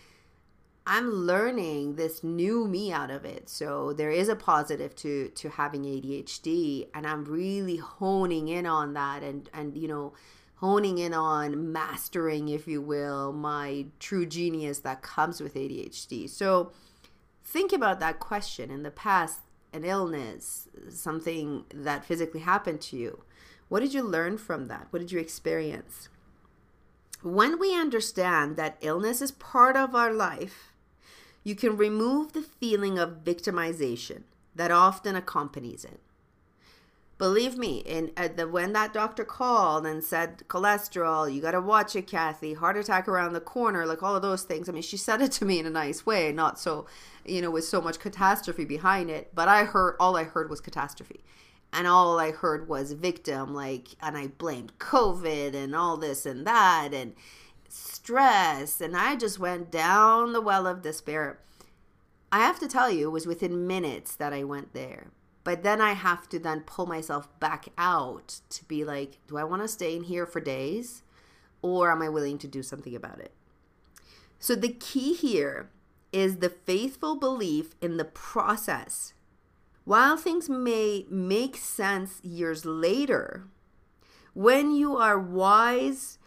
I'm 0.86 1.10
learning 1.10 1.96
this 1.96 2.24
new 2.24 2.66
me 2.66 2.92
out 2.92 3.10
of 3.10 3.24
it. 3.24 3.48
So 3.48 3.92
there 3.92 4.10
is 4.10 4.28
a 4.28 4.36
positive 4.36 4.94
to 4.96 5.28
to 5.28 5.50
having 5.50 5.82
ADHD 5.82 6.88
and 6.94 7.06
I'm 7.06 7.24
really 7.24 7.76
honing 7.76 8.48
in 8.48 8.64
on 8.64 8.94
that 8.94 9.22
and 9.22 9.50
and 9.52 9.76
you 9.76 9.88
know 9.88 10.14
honing 10.56 10.98
in 10.98 11.14
on 11.14 11.72
mastering 11.72 12.48
if 12.48 12.66
you 12.66 12.80
will 12.80 13.32
my 13.32 13.86
true 14.00 14.26
genius 14.26 14.80
that 14.80 15.02
comes 15.02 15.40
with 15.40 15.54
ADHD. 15.54 16.28
So 16.28 16.72
think 17.44 17.72
about 17.72 18.00
that 18.00 18.18
question 18.18 18.70
in 18.70 18.82
the 18.82 18.90
past 18.90 19.40
an 19.72 19.84
illness, 19.84 20.68
something 20.88 21.64
that 21.72 22.04
physically 22.04 22.40
happened 22.40 22.80
to 22.80 22.96
you. 22.96 23.22
What 23.68 23.80
did 23.80 23.92
you 23.92 24.02
learn 24.02 24.38
from 24.38 24.66
that? 24.68 24.86
What 24.90 25.00
did 25.00 25.12
you 25.12 25.18
experience? 25.18 26.08
When 27.22 27.58
we 27.58 27.74
understand 27.74 28.56
that 28.56 28.78
illness 28.80 29.20
is 29.20 29.32
part 29.32 29.76
of 29.76 29.94
our 29.94 30.12
life, 30.12 30.72
you 31.42 31.54
can 31.54 31.76
remove 31.76 32.32
the 32.32 32.42
feeling 32.42 32.98
of 32.98 33.24
victimization 33.24 34.22
that 34.54 34.70
often 34.70 35.16
accompanies 35.16 35.84
it. 35.84 36.00
Believe 37.18 37.58
me, 37.58 37.78
in 37.78 38.12
the 38.36 38.46
when 38.46 38.72
that 38.74 38.92
doctor 38.92 39.24
called 39.24 39.84
and 39.84 40.04
said 40.04 40.44
cholesterol, 40.46 41.32
you 41.32 41.40
got 41.42 41.50
to 41.50 41.60
watch 41.60 41.96
it, 41.96 42.06
Kathy. 42.06 42.54
Heart 42.54 42.76
attack 42.76 43.08
around 43.08 43.32
the 43.32 43.40
corner, 43.40 43.84
like 43.84 44.04
all 44.04 44.14
of 44.14 44.22
those 44.22 44.44
things. 44.44 44.68
I 44.68 44.72
mean, 44.72 44.82
she 44.82 44.96
said 44.96 45.20
it 45.20 45.32
to 45.32 45.44
me 45.44 45.58
in 45.58 45.66
a 45.66 45.70
nice 45.70 46.06
way, 46.06 46.30
not 46.30 46.60
so, 46.60 46.86
you 47.24 47.42
know, 47.42 47.50
with 47.50 47.64
so 47.64 47.80
much 47.80 47.98
catastrophe 47.98 48.64
behind 48.64 49.10
it. 49.10 49.34
But 49.34 49.48
I 49.48 49.64
heard 49.64 49.96
all 49.98 50.16
I 50.16 50.22
heard 50.22 50.48
was 50.48 50.60
catastrophe, 50.60 51.24
and 51.72 51.86
all 51.86 52.18
I 52.18 52.30
heard 52.30 52.68
was 52.68 52.92
victim, 52.92 53.54
like, 53.54 53.88
and 54.02 54.16
I 54.16 54.28
blamed 54.28 54.78
COVID 54.78 55.54
and 55.54 55.74
all 55.74 55.96
this 55.96 56.26
and 56.26 56.46
that 56.46 56.90
and 56.92 57.14
stress, 57.68 58.80
and 58.80 58.96
I 58.96 59.16
just 59.16 59.38
went 59.38 59.70
down 59.70 60.32
the 60.32 60.40
well 60.40 60.66
of 60.66 60.82
despair. 60.82 61.40
I 62.32 62.40
have 62.40 62.58
to 62.60 62.68
tell 62.68 62.90
you, 62.90 63.08
it 63.08 63.12
was 63.12 63.26
within 63.26 63.66
minutes 63.66 64.14
that 64.16 64.32
I 64.32 64.44
went 64.44 64.74
there 64.74 65.08
but 65.48 65.62
then 65.62 65.80
I 65.80 65.94
have 65.94 66.28
to 66.28 66.38
then 66.38 66.60
pull 66.60 66.84
myself 66.84 67.26
back 67.40 67.68
out 67.78 68.42
to 68.50 68.64
be 68.66 68.84
like, 68.84 69.16
do 69.26 69.38
I 69.38 69.44
want 69.44 69.62
to 69.62 69.68
stay 69.68 69.96
in 69.96 70.02
here 70.02 70.26
for 70.26 70.42
days 70.42 71.02
or 71.62 71.90
am 71.90 72.02
I 72.02 72.10
willing 72.10 72.36
to 72.40 72.46
do 72.46 72.62
something 72.62 72.94
about 72.94 73.18
it? 73.18 73.32
So 74.38 74.54
the 74.54 74.74
key 74.74 75.14
here 75.14 75.70
is 76.12 76.36
the 76.36 76.50
faithful 76.50 77.16
belief 77.16 77.74
in 77.80 77.96
the 77.96 78.04
process. 78.04 79.14
While 79.88 80.18
things 80.18 80.50
may 80.50 81.06
make 81.08 81.56
sense 81.56 82.22
years 82.22 82.66
later, 82.66 83.44
when 84.34 84.70
you 84.70 84.98
are 84.98 85.18
wise 85.18 86.18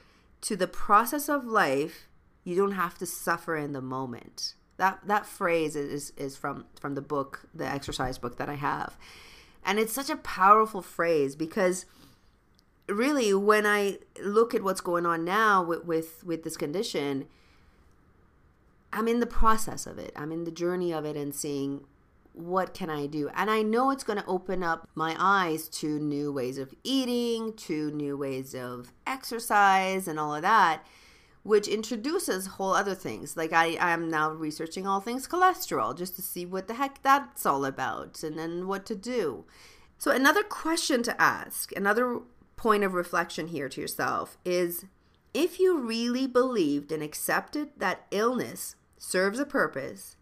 to 0.42 0.56
the 0.56 0.66
process 0.66 1.30
of 1.30 1.46
life, 1.46 2.08
you 2.44 2.56
don't 2.56 2.72
have 2.72 2.98
to 2.98 3.06
suffer 3.06 3.56
in 3.56 3.74
the 3.74 3.80
moment. 3.80 4.56
That 4.78 5.02
that 5.06 5.28
phrase 5.28 5.76
is 5.76 6.12
is 6.18 6.36
from 6.36 6.66
from 6.80 6.96
the 6.96 7.04
book 7.04 7.42
the 7.54 7.68
exercise 7.68 8.18
book 8.18 8.38
that 8.38 8.50
i 8.50 8.56
have. 8.56 8.98
And 9.64 9.78
it's 9.78 9.94
such 9.94 10.10
a 10.10 10.18
powerful 10.18 10.82
phrase 10.82 11.36
because 11.36 11.86
really 12.90 13.32
when 13.32 13.68
i 13.68 14.00
look 14.24 14.56
at 14.56 14.64
what's 14.64 14.82
going 14.82 15.06
on 15.06 15.24
now 15.24 15.62
with 15.62 15.86
with, 15.86 16.24
with 16.24 16.42
this 16.44 16.58
condition 16.58 17.28
i'm 18.92 19.08
in 19.08 19.20
the 19.20 19.28
process 19.28 19.86
of 19.86 20.00
it. 20.00 20.14
I'm 20.16 20.32
in 20.32 20.46
the 20.46 20.52
journey 20.52 20.92
of 20.92 21.06
it 21.06 21.16
and 21.16 21.36
seeing 21.36 21.86
what 22.34 22.74
can 22.74 22.90
i 22.90 23.06
do 23.06 23.30
and 23.36 23.50
i 23.50 23.62
know 23.62 23.92
it's 23.92 24.04
going 24.04 24.20
to 24.20 24.26
open 24.26 24.64
up 24.64 24.88
my 24.96 25.16
eyes 25.20 25.68
to 25.68 26.00
new 26.00 26.32
ways 26.32 26.58
of 26.58 26.74
eating 26.84 27.54
to 27.54 27.92
new 27.92 28.16
ways 28.16 28.56
of 28.56 28.92
exercise 29.06 30.08
and 30.08 30.20
all 30.20 30.34
of 30.36 30.42
that 30.42 30.84
which 31.44 31.68
introduces 31.68 32.46
whole 32.46 32.74
other 32.74 32.94
things. 32.94 33.36
Like 33.36 33.52
I, 33.54 33.76
I 33.76 33.92
am 33.92 34.10
now 34.10 34.30
researching 34.30 34.86
all 34.86 35.00
things 35.00 35.28
cholesterol 35.28 35.98
just 35.98 36.16
to 36.16 36.22
see 36.22 36.46
what 36.46 36.68
the 36.68 36.76
heck 36.76 37.02
that's 37.02 37.46
all 37.46 37.66
about 37.66 38.22
and 38.24 38.38
then 38.38 38.68
what 38.68 38.86
to 38.88 38.96
do. 38.96 39.46
So 39.98 40.12
another 40.12 40.44
question 40.44 41.04
to 41.04 41.22
ask, 41.22 41.76
another 41.76 42.20
point 42.58 42.84
of 42.84 42.94
reflection 42.94 43.48
here 43.48 43.70
to 43.70 43.82
yourself 43.82 44.38
is 44.46 44.86
if 45.34 45.60
you 45.60 45.80
really 45.80 46.28
believed 46.28 46.92
and 46.92 47.02
accepted 47.02 47.70
that 47.78 48.06
illness 48.12 48.76
serves 48.98 49.40
a 49.40 49.46
purpose, 49.46 50.16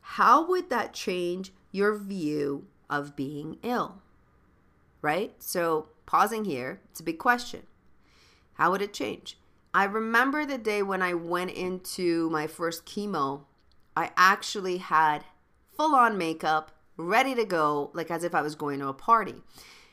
how 0.00 0.46
would 0.46 0.68
that 0.70 0.92
change 0.92 1.52
your 1.76 1.96
view 1.96 2.66
of 2.88 3.14
being 3.14 3.58
ill? 3.62 4.02
Right? 5.02 5.34
So, 5.38 5.88
pausing 6.06 6.44
here, 6.44 6.80
it's 6.90 7.00
a 7.00 7.04
big 7.04 7.18
question. 7.18 7.62
How 8.54 8.70
would 8.70 8.82
it 8.82 8.94
change? 8.94 9.38
I 9.74 9.84
remember 9.84 10.46
the 10.46 10.56
day 10.56 10.82
when 10.82 11.02
I 11.02 11.12
went 11.12 11.50
into 11.50 12.30
my 12.30 12.46
first 12.46 12.86
chemo, 12.86 13.42
I 13.94 14.10
actually 14.16 14.78
had 14.78 15.24
full 15.76 15.94
on 15.94 16.16
makeup, 16.16 16.72
ready 16.96 17.34
to 17.34 17.44
go, 17.44 17.90
like 17.92 18.10
as 18.10 18.24
if 18.24 18.34
I 18.34 18.40
was 18.40 18.54
going 18.54 18.80
to 18.80 18.88
a 18.88 18.94
party. 18.94 19.34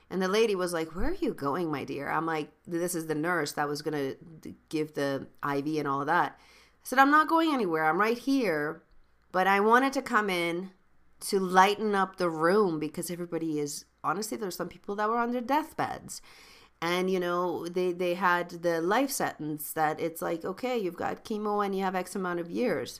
And 0.09 0.21
the 0.21 0.27
lady 0.27 0.55
was 0.55 0.73
like, 0.73 0.95
Where 0.95 1.09
are 1.09 1.15
you 1.15 1.33
going, 1.33 1.69
my 1.69 1.83
dear? 1.83 2.09
I'm 2.09 2.25
like, 2.25 2.49
This 2.65 2.95
is 2.95 3.07
the 3.07 3.15
nurse 3.15 3.53
that 3.53 3.67
was 3.67 3.81
going 3.81 4.15
to 4.41 4.55
give 4.69 4.93
the 4.93 5.27
IV 5.43 5.67
and 5.77 5.87
all 5.87 6.01
of 6.01 6.07
that. 6.07 6.37
I 6.39 6.83
said, 6.83 6.99
I'm 6.99 7.11
not 7.11 7.27
going 7.27 7.53
anywhere. 7.53 7.85
I'm 7.85 7.99
right 7.99 8.17
here. 8.17 8.83
But 9.31 9.47
I 9.47 9.59
wanted 9.59 9.91
to 9.93 10.01
come 10.01 10.29
in 10.29 10.69
to 11.27 11.39
lighten 11.39 11.95
up 11.95 12.17
the 12.17 12.29
room 12.29 12.79
because 12.79 13.09
everybody 13.09 13.59
is 13.59 13.85
honestly, 14.03 14.37
there's 14.37 14.55
some 14.55 14.69
people 14.69 14.95
that 14.95 15.09
were 15.09 15.17
on 15.17 15.31
their 15.31 15.41
deathbeds. 15.41 16.21
And 16.81 17.09
you 17.09 17.19
know 17.19 17.65
they 17.67 17.93
they 17.93 18.15
had 18.15 18.49
the 18.49 18.81
life 18.81 19.09
sentence 19.09 19.71
that 19.71 20.01
it's 20.01 20.21
like 20.21 20.43
okay 20.43 20.77
you've 20.77 20.97
got 20.97 21.23
chemo 21.23 21.65
and 21.65 21.73
you 21.73 21.81
have 21.81 21.95
x 21.95 22.13
amount 22.13 22.41
of 22.41 22.51
years. 22.51 22.99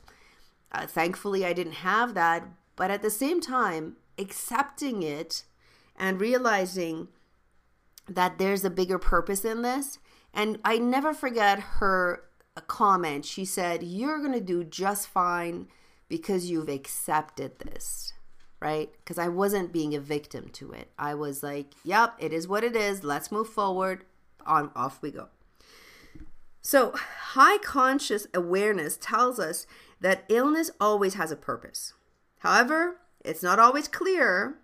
Uh, 0.72 0.88
thankfully 0.88 1.46
i 1.46 1.51
didn't 1.51 1.74
have 1.74 2.13
that. 2.13 2.48
But 2.77 2.92
at 2.92 3.01
the 3.01 3.10
same 3.10 3.42
time 3.42 3.98
accepting 4.18 5.03
it 5.03 5.44
and 5.98 6.22
realizing 6.22 7.10
that 8.08 8.38
there's 8.38 8.63
a 8.63 8.70
bigger 8.70 8.98
purpose 8.98 9.44
in 9.44 9.63
this. 9.63 10.00
And 10.34 10.60
i 10.63 10.77
never 10.77 11.13
forget 11.13 11.60
her 11.60 12.24
comment. 12.68 13.25
She 13.25 13.44
said 13.44 13.84
you're 13.84 14.20
going 14.20 14.32
to 14.32 14.39
do 14.39 14.63
just 14.63 15.10
fine 15.10 15.68
because 16.08 16.50
you've 16.50 16.70
accepted 16.70 17.60
this 17.60 18.14
right? 18.64 18.92
Because 19.04 19.18
I 19.18 19.28
wasn't 19.28 19.74
being 19.74 19.94
a 19.94 20.00
victim 20.00 20.48
to 20.54 20.72
it. 20.72 20.90
I 20.98 21.16
was 21.16 21.44
like, 21.44 21.74
yep, 21.84 22.16
it 22.18 22.32
is 22.32 22.48
what 22.48 22.64
it 22.64 22.78
is. 22.78 23.04
Let's 23.04 23.30
move 23.30 23.50
forward. 23.50 24.06
On 24.46 24.72
off 24.74 25.02
we 25.02 25.12
go. 25.12 25.28
So, 26.62 26.94
high 26.96 27.58
conscious 27.58 28.26
awareness 28.34 28.98
tells 28.98 29.38
us 29.38 29.68
that 30.00 30.24
illness 30.30 30.72
always 30.80 31.16
has 31.16 31.30
a 31.30 31.36
purpose. 31.36 31.94
However, 32.40 33.02
it's 33.24 33.44
not 33.44 33.60
always 33.60 33.90
clear 33.90 34.60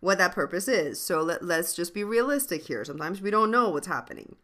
what 0.00 0.18
that 0.18 0.34
purpose 0.34 0.68
is. 0.68 1.00
So, 1.00 1.22
let, 1.22 1.42
let's 1.42 1.74
just 1.74 1.94
be 1.94 2.04
realistic 2.04 2.66
here. 2.66 2.84
Sometimes 2.84 3.22
we 3.22 3.30
don't 3.30 3.50
know 3.50 3.70
what's 3.70 3.86
happening. 3.86 4.36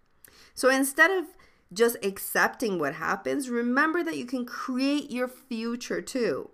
So, 0.54 0.70
instead 0.70 1.10
of 1.10 1.26
just 1.72 1.96
accepting 2.02 2.78
what 2.78 2.94
happens, 2.94 3.48
remember 3.50 4.02
that 4.02 4.16
you 4.16 4.24
can 4.26 4.44
create 4.44 5.10
your 5.10 5.28
future 5.28 6.00
too. 6.00 6.50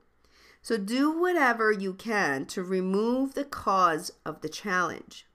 So 0.62 0.76
do 0.76 1.10
whatever 1.10 1.72
you 1.72 1.92
can 1.92 2.46
to 2.46 2.62
remove 2.62 3.34
the 3.34 3.44
cause 3.44 4.12
of 4.24 4.40
the 4.40 4.48
challenge. 4.48 5.26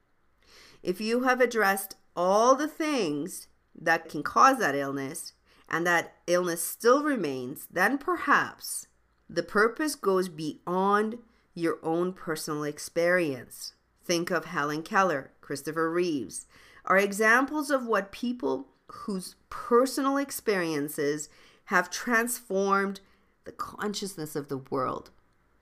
If 0.82 1.02
you 1.02 1.24
have 1.24 1.42
addressed 1.42 1.96
all 2.16 2.56
the 2.56 2.68
things 2.68 3.48
that 3.80 4.10
can 4.10 4.24
cause 4.24 4.58
that 4.60 4.76
illness 4.76 5.34
and 5.70 5.86
that 5.86 6.16
illness 6.28 6.64
still 6.64 7.04
remains, 7.04 7.68
then 7.70 7.98
perhaps 7.98 8.88
the 9.30 9.44
purpose 9.44 9.96
goes 9.96 10.30
beyond 10.30 11.18
your 11.54 11.78
own 11.84 12.14
personal 12.14 12.64
experience. 12.64 13.74
Think 14.06 14.32
of 14.32 14.46
Helen 14.46 14.84
Keller, 14.84 15.32
Christopher 15.42 15.92
Reeves, 15.92 16.48
are 16.86 16.98
examples 16.98 17.70
of 17.70 17.86
what 17.86 18.14
people 18.14 18.70
whose 18.88 19.36
personal 19.50 20.18
experiences 20.18 21.30
have 21.66 21.90
transformed 21.90 23.02
the 23.44 23.52
consciousness 23.52 24.36
of 24.36 24.48
the 24.48 24.58
world. 24.58 25.10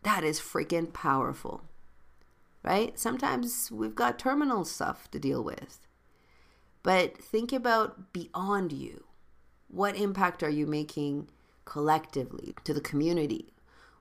That 0.03 0.23
is 0.23 0.39
freaking 0.39 0.93
powerful, 0.93 1.63
right? 2.63 2.97
Sometimes 2.97 3.71
we've 3.71 3.95
got 3.95 4.19
terminal 4.19 4.65
stuff 4.65 5.09
to 5.11 5.19
deal 5.19 5.43
with. 5.43 5.87
But 6.83 7.17
think 7.17 7.51
about 7.51 8.13
beyond 8.13 8.71
you. 8.71 9.05
What 9.67 9.95
impact 9.95 10.43
are 10.43 10.49
you 10.49 10.67
making 10.67 11.29
collectively 11.65 12.53
to 12.63 12.73
the 12.73 12.81
community? 12.81 13.53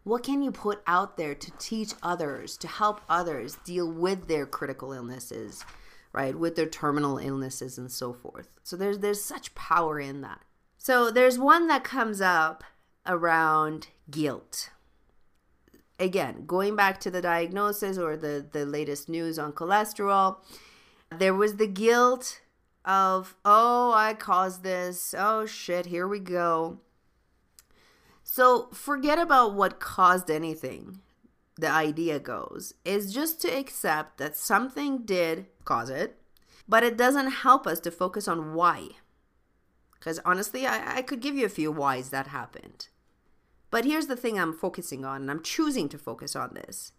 What 0.03 0.23
can 0.23 0.43
you 0.43 0.53
put 0.53 0.83
out 0.87 1.17
there 1.17 1.35
to 1.35 1.51
teach 1.59 1.95
others, 2.03 2.59
to 2.59 2.69
help 2.69 3.01
others 3.09 3.57
deal 3.65 3.91
with 3.91 4.29
their 4.29 4.45
critical 4.45 4.93
illnesses, 4.93 5.65
right? 6.15 6.39
With 6.39 6.55
their 6.55 6.69
terminal 6.69 7.19
illnesses 7.19 7.77
and 7.77 7.91
so 7.91 8.13
forth. 8.13 8.49
So 8.63 8.77
there's 8.77 9.01
there's 9.01 9.23
such 9.23 9.55
power 9.55 9.99
in 9.99 10.21
that. 10.23 10.41
So 10.79 11.11
there's 11.11 11.39
one 11.39 11.67
that 11.67 11.83
comes 11.83 12.21
up 12.21 12.63
around 13.07 13.89
guilt. 14.11 14.71
Again, 15.99 16.45
going 16.47 16.77
back 16.77 17.01
to 17.01 17.11
the 17.11 17.23
diagnosis 17.23 17.99
or 17.99 18.17
the, 18.17 18.45
the 18.53 18.67
latest 18.67 19.09
news 19.09 19.39
on 19.39 19.53
cholesterol, 19.53 20.39
there 21.19 21.35
was 21.35 21.57
the 21.57 21.67
guilt 21.67 22.41
of, 22.85 23.37
oh, 23.45 23.93
I 23.95 24.15
caused 24.15 24.63
this. 24.63 25.15
Oh, 25.17 25.47
shit, 25.47 25.87
here 25.87 26.07
we 26.07 26.19
go. 26.19 26.81
So 28.23 28.69
forget 28.73 29.19
about 29.19 29.55
what 29.55 29.81
caused 29.81 30.31
anything. 30.31 31.01
The 31.57 31.71
idea 31.71 32.19
goes 32.19 32.75
is 32.85 33.15
just 33.15 33.41
to 33.43 33.49
accept 33.49 34.19
that 34.19 34.37
something 34.37 35.05
did 35.05 35.47
cause 35.65 35.89
it, 35.89 36.19
but 36.69 36.83
it 36.83 36.97
doesn't 36.97 37.31
help 37.31 37.67
us 37.67 37.81
to 37.81 37.91
focus 37.91 38.27
on 38.27 38.55
why. 38.55 38.89
Because 39.93 40.21
honestly, 40.25 40.67
I, 40.67 40.97
I 40.97 41.03
could 41.03 41.21
give 41.21 41.35
you 41.35 41.47
a 41.47 41.51
few 41.51 41.71
whys 41.71 42.11
that 42.11 42.29
happened. 42.29 42.89
But 43.71 43.85
here's 43.85 44.07
the 44.07 44.17
thing 44.17 44.39
I'm 44.39 44.53
focusing 44.53 45.05
on, 45.05 45.23
and 45.23 45.31
I'm 45.31 45.43
choosing 45.43 45.89
to 45.91 45.99
focus 45.99 46.37
on 46.37 46.55
this. 46.55 46.93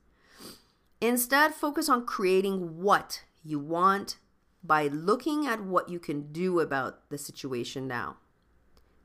Instead, 1.02 1.54
focus 1.54 1.90
on 1.90 2.06
creating 2.06 2.82
what 2.82 3.24
you 3.44 3.60
want 3.60 4.18
by 4.64 4.88
looking 4.88 5.46
at 5.46 5.64
what 5.64 5.90
you 5.90 6.00
can 6.00 6.32
do 6.32 6.60
about 6.60 7.10
the 7.10 7.18
situation 7.18 7.88
now. 7.88 8.18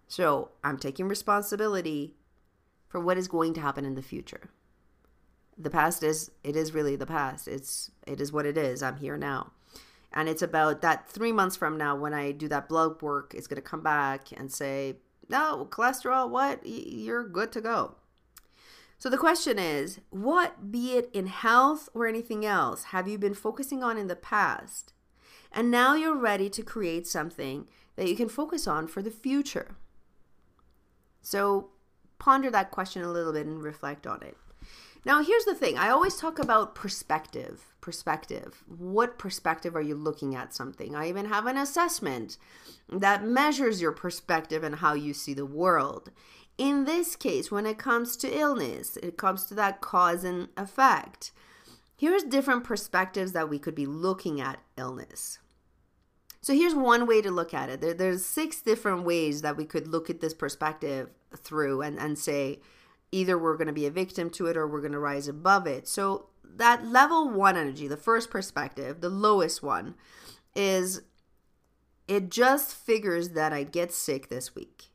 So, 0.08 0.52
I'm 0.64 0.78
taking 0.78 1.06
responsibility 1.08 2.14
for 2.88 3.00
what 3.00 3.18
is 3.18 3.28
going 3.28 3.54
to 3.54 3.60
happen 3.60 3.84
in 3.84 3.94
the 3.94 4.02
future. 4.02 4.50
The 5.62 5.70
past 5.70 6.02
is 6.02 6.30
it 6.42 6.56
is 6.56 6.72
really 6.72 6.96
the 6.96 7.04
past. 7.06 7.46
It's 7.46 7.90
it 8.06 8.18
is 8.18 8.32
what 8.32 8.46
it 8.46 8.56
is. 8.56 8.82
I'm 8.82 8.96
here 8.96 9.18
now. 9.18 9.52
And 10.12 10.28
it's 10.28 10.42
about 10.42 10.80
that 10.80 11.08
3 11.08 11.32
months 11.32 11.56
from 11.56 11.76
now 11.76 11.94
when 11.94 12.14
I 12.14 12.32
do 12.32 12.48
that 12.48 12.68
blood 12.68 13.02
work, 13.02 13.34
it's 13.34 13.46
going 13.46 13.62
to 13.62 13.70
come 13.70 13.82
back 13.82 14.28
and 14.36 14.50
say, 14.50 14.96
no, 15.28 15.68
cholesterol, 15.70 16.30
what? 16.30 16.60
You're 16.64 17.28
good 17.28 17.52
to 17.52 17.60
go. 17.60 17.96
So 18.98 19.08
the 19.08 19.18
question 19.18 19.58
is 19.58 20.00
what, 20.10 20.72
be 20.72 20.92
it 20.96 21.10
in 21.12 21.26
health 21.26 21.88
or 21.94 22.06
anything 22.06 22.44
else, 22.44 22.84
have 22.84 23.06
you 23.06 23.18
been 23.18 23.34
focusing 23.34 23.84
on 23.84 23.96
in 23.98 24.08
the 24.08 24.16
past? 24.16 24.94
And 25.52 25.70
now 25.70 25.94
you're 25.94 26.16
ready 26.16 26.48
to 26.50 26.62
create 26.62 27.06
something 27.06 27.66
that 27.96 28.08
you 28.08 28.16
can 28.16 28.28
focus 28.28 28.66
on 28.66 28.88
for 28.88 29.02
the 29.02 29.10
future. 29.10 29.76
So 31.22 31.70
ponder 32.18 32.50
that 32.50 32.70
question 32.70 33.02
a 33.02 33.12
little 33.12 33.32
bit 33.32 33.46
and 33.46 33.62
reflect 33.62 34.06
on 34.06 34.22
it. 34.22 34.36
Now, 35.04 35.22
here's 35.22 35.44
the 35.44 35.54
thing 35.54 35.78
I 35.78 35.88
always 35.88 36.16
talk 36.16 36.38
about 36.38 36.74
perspective. 36.74 37.64
Perspective. 37.80 38.62
What 38.66 39.18
perspective 39.18 39.74
are 39.74 39.82
you 39.82 39.94
looking 39.94 40.34
at 40.34 40.54
something? 40.54 40.94
I 40.94 41.08
even 41.08 41.26
have 41.26 41.46
an 41.46 41.56
assessment 41.56 42.36
that 42.90 43.24
measures 43.24 43.80
your 43.80 43.92
perspective 43.92 44.62
and 44.62 44.76
how 44.76 44.94
you 44.94 45.14
see 45.14 45.32
the 45.32 45.46
world. 45.46 46.10
In 46.58 46.84
this 46.84 47.16
case, 47.16 47.50
when 47.50 47.64
it 47.64 47.78
comes 47.78 48.18
to 48.18 48.38
illness, 48.38 48.98
it 48.98 49.16
comes 49.16 49.46
to 49.46 49.54
that 49.54 49.80
cause 49.80 50.24
and 50.24 50.48
effect. 50.58 51.32
Here's 51.96 52.22
different 52.22 52.64
perspectives 52.64 53.32
that 53.32 53.48
we 53.48 53.58
could 53.58 53.74
be 53.74 53.86
looking 53.86 54.40
at 54.40 54.60
illness. 54.76 55.38
So 56.42 56.54
here's 56.54 56.74
one 56.74 57.06
way 57.06 57.22
to 57.22 57.30
look 57.30 57.54
at 57.54 57.68
it. 57.68 57.80
There, 57.80 57.94
there's 57.94 58.24
six 58.24 58.60
different 58.60 59.04
ways 59.04 59.42
that 59.42 59.56
we 59.56 59.64
could 59.64 59.88
look 59.88 60.10
at 60.10 60.20
this 60.20 60.34
perspective 60.34 61.10
through 61.36 61.82
and, 61.82 61.98
and 61.98 62.18
say, 62.18 62.60
either 63.12 63.38
we're 63.38 63.56
going 63.56 63.66
to 63.66 63.72
be 63.72 63.86
a 63.86 63.90
victim 63.90 64.30
to 64.30 64.46
it 64.46 64.56
or 64.56 64.66
we're 64.66 64.80
going 64.80 64.92
to 64.92 64.98
rise 64.98 65.28
above 65.28 65.66
it. 65.66 65.88
So 65.88 66.26
that 66.44 66.86
level 66.86 67.30
one 67.30 67.56
energy, 67.56 67.88
the 67.88 67.96
first 67.96 68.30
perspective, 68.30 69.00
the 69.00 69.08
lowest 69.08 69.62
one, 69.62 69.94
is 70.54 71.02
it 72.08 72.30
just 72.30 72.74
figures 72.74 73.30
that 73.30 73.52
I 73.52 73.62
get 73.62 73.92
sick 73.92 74.28
this 74.28 74.54
week. 74.54 74.90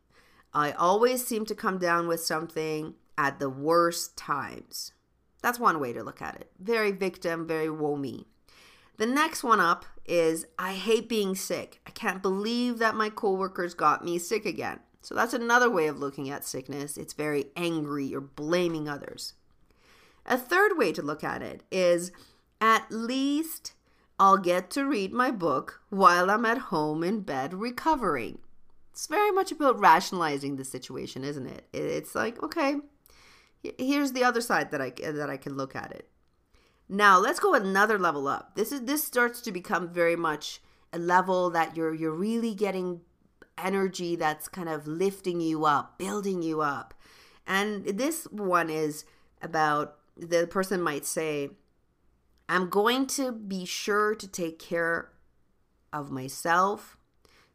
I 0.54 0.72
always 0.72 1.26
seem 1.26 1.46
to 1.46 1.56
come 1.56 1.78
down 1.78 2.08
with 2.08 2.22
something 2.22 2.96
at 3.18 3.40
the 3.40 3.50
worst 3.50 4.18
times. 4.18 4.94
That's 5.42 5.60
one 5.60 5.80
way 5.80 5.94
to 5.94 6.04
look 6.04 6.22
at 6.22 6.36
it. 6.36 6.52
Very 6.60 6.92
victim, 6.92 7.48
very 7.48 7.70
woe 7.70 7.96
me. 7.96 8.26
The 8.98 9.06
next 9.06 9.44
one 9.44 9.60
up 9.60 9.86
is 10.06 10.46
I 10.58 10.74
hate 10.74 11.10
being 11.10 11.36
sick. 11.36 11.82
I 11.86 11.92
can't 11.92 12.22
believe 12.22 12.78
that 12.80 12.96
my 12.96 13.10
coworkers 13.10 13.74
got 13.74 14.04
me 14.04 14.18
sick 14.18 14.46
again. 14.46 14.80
So 15.06 15.14
that's 15.14 15.36
another 15.36 15.70
way 15.70 15.86
of 15.86 16.00
looking 16.00 16.32
at 16.32 16.44
sickness. 16.44 16.98
It's 16.98 17.14
very 17.14 17.46
angry 17.56 18.16
or 18.16 18.22
blaming 18.22 18.90
others. 18.90 19.34
A 20.26 20.36
third 20.36 20.80
way 20.80 20.92
to 20.94 21.04
look 21.04 21.24
at 21.24 21.44
it 21.44 21.62
is 21.72 22.12
at 22.60 22.90
least 22.90 23.74
I'll 24.18 24.40
get 24.40 24.72
to 24.72 24.84
read 24.84 25.14
my 25.14 25.30
book 25.30 25.82
while 25.90 26.32
I'm 26.32 26.44
at 26.44 26.58
home 26.58 27.04
in 27.04 27.22
bed 27.22 27.54
recovering. 27.54 28.40
It's 28.92 29.06
very 29.06 29.30
much 29.30 29.52
about 29.52 29.80
rationalizing 29.80 30.56
the 30.56 30.66
situation, 30.66 31.24
isn't 31.24 31.46
it? 31.46 31.68
It's 31.72 32.16
like, 32.16 32.42
okay, 32.42 32.78
here's 33.78 34.14
the 34.14 34.24
other 34.24 34.42
side 34.42 34.72
that 34.72 34.82
I 34.82 34.90
that 34.90 35.30
I 35.30 35.38
can 35.38 35.56
look 35.56 35.76
at 35.76 35.92
it. 35.92 36.10
Now, 36.90 37.20
let's 37.20 37.40
go 37.40 37.54
another 37.54 38.00
level 38.00 38.28
up. 38.28 38.56
This 38.56 38.72
is 38.72 38.82
this 38.82 39.04
starts 39.04 39.40
to 39.42 39.52
become 39.52 39.94
very 39.94 40.16
much 40.16 40.62
a 40.92 40.98
level 40.98 41.52
that 41.52 41.78
you're 41.78 41.94
you're 41.94 42.12
really 42.12 42.56
getting 42.56 43.02
energy 43.58 44.16
that's 44.16 44.48
kind 44.48 44.70
of 44.70 44.88
lifting 44.88 45.42
you 45.42 45.66
up, 45.66 45.98
building 45.98 46.42
you 46.42 46.62
up. 46.62 46.94
And 47.48 47.86
this 47.86 48.26
one 48.26 48.70
is 48.70 49.06
about 49.42 49.98
the 50.18 50.48
person 50.48 50.82
might 50.82 51.06
say, 51.06 51.50
I'm 52.48 52.70
going 52.70 53.08
to 53.08 53.32
be 53.32 53.66
sure 53.66 54.16
to 54.16 54.28
take 54.28 54.60
care 54.60 55.10
of 55.92 56.12
myself 56.12 56.98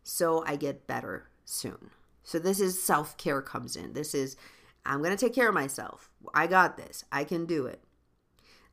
so 0.02 0.44
I 0.46 0.56
get 0.56 0.86
better 0.86 1.28
soon. 1.44 1.90
So 2.22 2.38
this 2.38 2.60
is 2.60 2.82
self 2.82 3.16
care 3.16 3.42
comes 3.42 3.76
in. 3.76 3.92
This 3.92 4.14
is, 4.14 4.36
I'm 4.84 5.02
going 5.02 5.16
to 5.16 5.24
take 5.24 5.34
care 5.34 5.48
of 5.48 5.54
myself. 5.54 6.10
I 6.34 6.46
got 6.46 6.76
this. 6.76 7.04
I 7.10 7.24
can 7.24 7.46
do 7.46 7.66
it. 7.66 7.82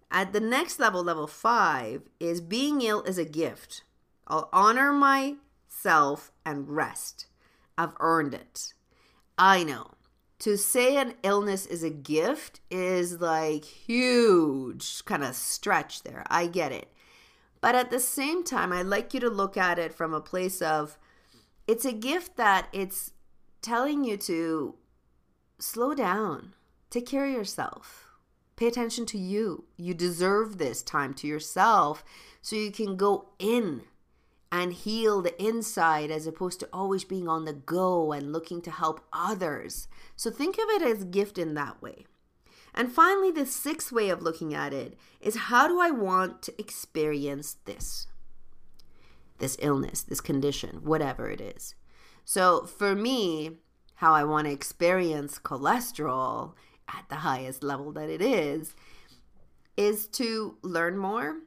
At 0.09 0.31
the 0.31 0.39
next 0.39 0.79
level, 0.79 1.03
level 1.03 1.27
five, 1.27 2.03
is 2.19 2.39
being 2.39 2.81
ill 2.81 3.03
is 3.03 3.17
a 3.17 3.25
gift. 3.25 3.83
I'll 4.27 4.49
honor 4.53 4.91
my 4.93 5.35
self, 5.81 6.31
and 6.45 6.69
rest. 6.69 7.27
I've 7.77 7.93
earned 7.99 8.33
it. 8.33 8.73
I 9.37 9.63
know. 9.63 9.91
To 10.39 10.57
say 10.57 10.97
an 10.97 11.15
illness 11.23 11.65
is 11.65 11.83
a 11.83 11.89
gift 11.89 12.59
is 12.69 13.19
like 13.19 13.65
huge 13.65 15.03
kind 15.05 15.23
of 15.23 15.35
stretch 15.35 16.03
there. 16.03 16.23
I 16.29 16.47
get 16.47 16.71
it. 16.71 16.91
But 17.59 17.75
at 17.75 17.89
the 17.89 17.99
same 17.99 18.43
time, 18.43 18.71
I'd 18.71 18.85
like 18.85 19.13
you 19.13 19.19
to 19.21 19.29
look 19.29 19.57
at 19.57 19.79
it 19.79 19.93
from 19.93 20.13
a 20.13 20.21
place 20.21 20.61
of 20.61 20.97
it's 21.65 21.85
a 21.85 21.91
gift 21.91 22.37
that 22.37 22.67
it's 22.71 23.13
telling 23.61 24.03
you 24.03 24.15
to 24.17 24.75
slow 25.59 25.95
down, 25.95 26.53
take 26.89 27.07
care 27.07 27.25
of 27.25 27.33
yourself, 27.33 28.07
pay 28.55 28.67
attention 28.67 29.05
to 29.07 29.17
you. 29.17 29.65
You 29.75 29.95
deserve 29.95 30.57
this 30.57 30.83
time 30.83 31.15
to 31.15 31.27
yourself 31.27 32.03
so 32.41 32.55
you 32.55 32.71
can 32.71 32.95
go 32.95 33.29
in 33.39 33.81
and 34.51 34.73
heal 34.73 35.21
the 35.21 35.41
inside 35.43 36.09
as 36.09 36.25
opposed 36.25 36.59
to 36.59 36.69
always 36.71 37.03
being 37.03 37.27
on 37.27 37.45
the 37.45 37.53
go 37.53 38.11
and 38.11 38.31
looking 38.31 38.61
to 38.61 38.71
help 38.71 39.05
others. 39.11 39.87
So 40.15 40.31
think 40.31 40.57
of 40.57 40.65
it 40.69 40.81
as 40.81 41.03
gift 41.03 41.37
in 41.37 41.53
that 41.55 41.81
way. 41.81 42.05
And 42.73 42.91
finally, 42.91 43.31
the 43.31 43.45
sixth 43.45 43.91
way 43.91 44.09
of 44.09 44.21
looking 44.21 44.53
at 44.53 44.73
it 44.73 44.97
is 45.19 45.35
how 45.35 45.67
do 45.67 45.79
I 45.79 45.89
want 45.89 46.41
to 46.43 46.61
experience 46.61 47.57
this? 47.65 48.07
This 49.39 49.57
illness, 49.59 50.01
this 50.01 50.21
condition, 50.21 50.81
whatever 50.83 51.29
it 51.29 51.41
is. 51.41 51.75
So 52.23 52.65
for 52.65 52.95
me, 52.95 53.57
how 53.95 54.13
I 54.13 54.23
want 54.23 54.45
to 54.45 54.53
experience 54.53 55.39
cholesterol 55.39 56.53
at 56.87 57.05
the 57.09 57.15
highest 57.15 57.63
level 57.63 57.91
that 57.93 58.09
it 58.09 58.21
is, 58.21 58.75
is 59.75 60.07
to 60.07 60.57
learn 60.61 60.97
more, 60.97 61.37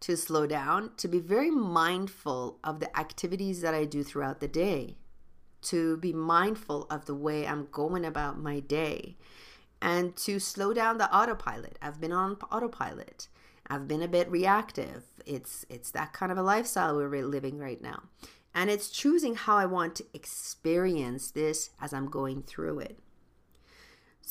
to 0.00 0.16
slow 0.16 0.46
down, 0.46 0.92
to 0.96 1.08
be 1.08 1.20
very 1.20 1.50
mindful 1.50 2.58
of 2.64 2.80
the 2.80 2.98
activities 2.98 3.60
that 3.60 3.74
I 3.74 3.84
do 3.84 4.02
throughout 4.02 4.40
the 4.40 4.48
day, 4.48 4.96
to 5.62 5.96
be 5.98 6.12
mindful 6.12 6.86
of 6.90 7.04
the 7.04 7.14
way 7.14 7.46
I'm 7.46 7.68
going 7.70 8.04
about 8.04 8.38
my 8.38 8.60
day, 8.60 9.16
and 9.82 10.16
to 10.16 10.38
slow 10.38 10.72
down 10.72 10.98
the 10.98 11.14
autopilot. 11.14 11.78
I've 11.82 12.00
been 12.00 12.12
on 12.12 12.36
autopilot. 12.50 13.28
I've 13.68 13.86
been 13.86 14.02
a 14.02 14.08
bit 14.08 14.30
reactive. 14.30 15.04
It's 15.26 15.64
it's 15.68 15.90
that 15.92 16.12
kind 16.12 16.32
of 16.32 16.38
a 16.38 16.42
lifestyle 16.42 16.96
we're 16.96 17.24
living 17.24 17.58
right 17.58 17.80
now. 17.80 18.02
And 18.54 18.68
it's 18.68 18.90
choosing 18.90 19.36
how 19.36 19.56
I 19.56 19.66
want 19.66 19.94
to 19.96 20.04
experience 20.12 21.30
this 21.30 21.70
as 21.80 21.92
I'm 21.92 22.10
going 22.10 22.42
through 22.42 22.80
it. 22.80 22.98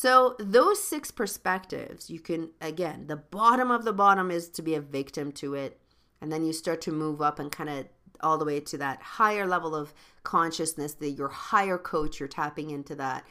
So, 0.01 0.37
those 0.39 0.81
six 0.81 1.11
perspectives, 1.11 2.09
you 2.09 2.21
can, 2.21 2.51
again, 2.61 3.07
the 3.07 3.17
bottom 3.17 3.69
of 3.69 3.83
the 3.83 3.91
bottom 3.91 4.31
is 4.31 4.47
to 4.51 4.61
be 4.61 4.73
a 4.73 4.79
victim 4.79 5.33
to 5.33 5.55
it. 5.55 5.77
And 6.21 6.31
then 6.31 6.45
you 6.45 6.53
start 6.53 6.79
to 6.83 6.93
move 6.93 7.21
up 7.21 7.37
and 7.37 7.51
kind 7.51 7.69
of 7.69 7.85
all 8.21 8.37
the 8.37 8.45
way 8.45 8.61
to 8.61 8.77
that 8.77 9.01
higher 9.01 9.45
level 9.45 9.75
of 9.75 9.93
consciousness, 10.23 10.93
that 10.93 11.09
your 11.09 11.27
higher 11.27 11.77
coach, 11.77 12.17
you're 12.17 12.29
tapping 12.29 12.69
into 12.69 12.95
that 12.95 13.25